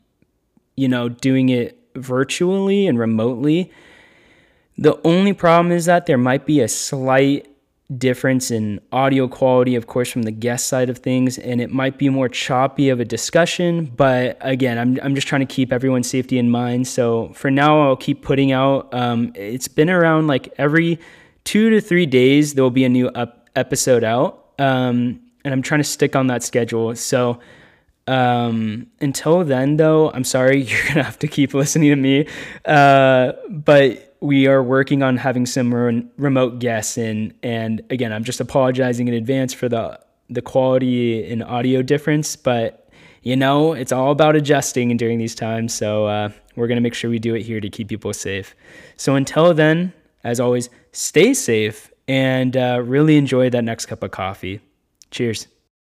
you 0.77 0.89
know 0.89 1.09
doing 1.09 1.49
it 1.49 1.79
virtually 1.95 2.87
and 2.87 2.99
remotely. 2.99 3.71
The 4.79 5.01
only 5.05 5.33
problem 5.33 5.73
is 5.73 5.87
that 5.87 6.07
there 6.07 6.19
might 6.19 6.45
be 6.45 6.61
a 6.61 6.69
slight 6.69 7.49
difference 7.97 8.51
in 8.51 8.81
audio 8.91 9.29
quality, 9.29 9.77
of 9.77 9.87
course, 9.87 10.11
from 10.11 10.23
the 10.23 10.33
guest 10.33 10.67
side 10.67 10.91
of 10.91 10.99
things, 10.99 11.39
and 11.39 11.61
it 11.61 11.71
might 11.71 11.99
be 11.99 12.09
more 12.09 12.29
choppy 12.29 12.89
of 12.89 12.99
a 12.99 13.05
discussion. 13.05 13.87
But 13.87 14.39
again, 14.41 14.79
I'm, 14.79 14.99
I'm 15.03 15.15
just 15.15 15.27
trying 15.27 15.47
to 15.47 15.53
keep 15.53 15.73
everyone's 15.73 16.09
safety 16.09 16.39
in 16.39 16.51
mind. 16.51 16.89
So 16.89 17.29
for 17.35 17.51
now, 17.51 17.83
I'll 17.83 17.97
keep 17.97 18.23
putting 18.23 18.53
out. 18.53 18.93
Um, 18.93 19.33
it's 19.35 19.69
been 19.69 19.91
around 19.91 20.27
like 20.27 20.53
every 20.59 20.99
two 21.45 21.71
to 21.71 21.81
three 21.81 22.07
days, 22.07 22.55
there 22.55 22.65
will 22.65 22.71
be 22.71 22.85
a 22.85 22.89
new 22.89 23.09
up 23.09 23.49
episode 23.55 24.05
out. 24.05 24.51
Um, 24.59 25.21
and 25.45 25.55
I'm 25.55 25.63
trying 25.63 25.81
to 25.81 25.85
stick 25.85 26.17
on 26.17 26.27
that 26.27 26.43
schedule. 26.43 26.95
So 26.97 27.39
um, 28.09 28.89
until 29.01 29.45
then, 29.45 29.77
though, 29.77 30.11
I'm 30.11 30.25
sorry, 30.25 30.63
you're 30.65 30.89
gonna 30.89 31.05
have 31.05 31.19
to 31.21 31.29
keep 31.29 31.55
listening 31.55 31.91
to 31.91 31.97
me. 31.97 32.27
Uh, 32.65 33.33
but 33.49 34.16
we 34.27 34.47
are 34.47 34.63
working 34.63 35.03
on 35.03 35.17
having 35.17 35.47
some 35.47 35.73
re- 35.73 36.07
remote 36.19 36.59
guests 36.59 36.99
in, 36.99 37.33
and 37.43 37.83
again, 37.91 38.13
I'm 38.13 38.25
just 38.25 38.41
apologizing 38.41 39.09
in 39.09 39.15
advance 39.15 39.55
for 39.55 39.69
the 39.69 40.01
the 40.29 40.43
quality 40.43 41.31
and 41.31 41.45
audio 41.45 41.83
difference, 41.83 42.35
but 42.35 42.91
you 43.23 43.37
know, 43.37 43.73
it's 43.73 43.93
all 43.93 44.11
about 44.11 44.35
adjusting 44.35 44.97
during 44.97 45.19
these 45.19 45.35
times. 45.37 45.73
So 45.73 46.07
uh, 46.07 46.31
we're 46.57 46.67
gonna 46.67 46.81
make 46.81 46.95
sure 46.95 47.09
we 47.09 47.19
do 47.19 47.35
it 47.35 47.43
here 47.43 47.61
to 47.61 47.71
keep 47.71 47.89
people 47.89 48.13
safe. 48.13 48.55
So 48.97 49.15
until 49.15 49.55
then, 49.55 49.93
as 50.25 50.41
always, 50.41 50.69
stay 50.93 51.33
safe 51.33 51.93
and 52.09 52.57
uh, 52.57 52.83
really 52.85 53.17
enjoy 53.17 53.51
that 53.51 53.63
next 53.63 53.87
cup 53.87 54.03
of 54.03 54.11
coffee. 54.11 54.61
Cheers. 55.11 55.47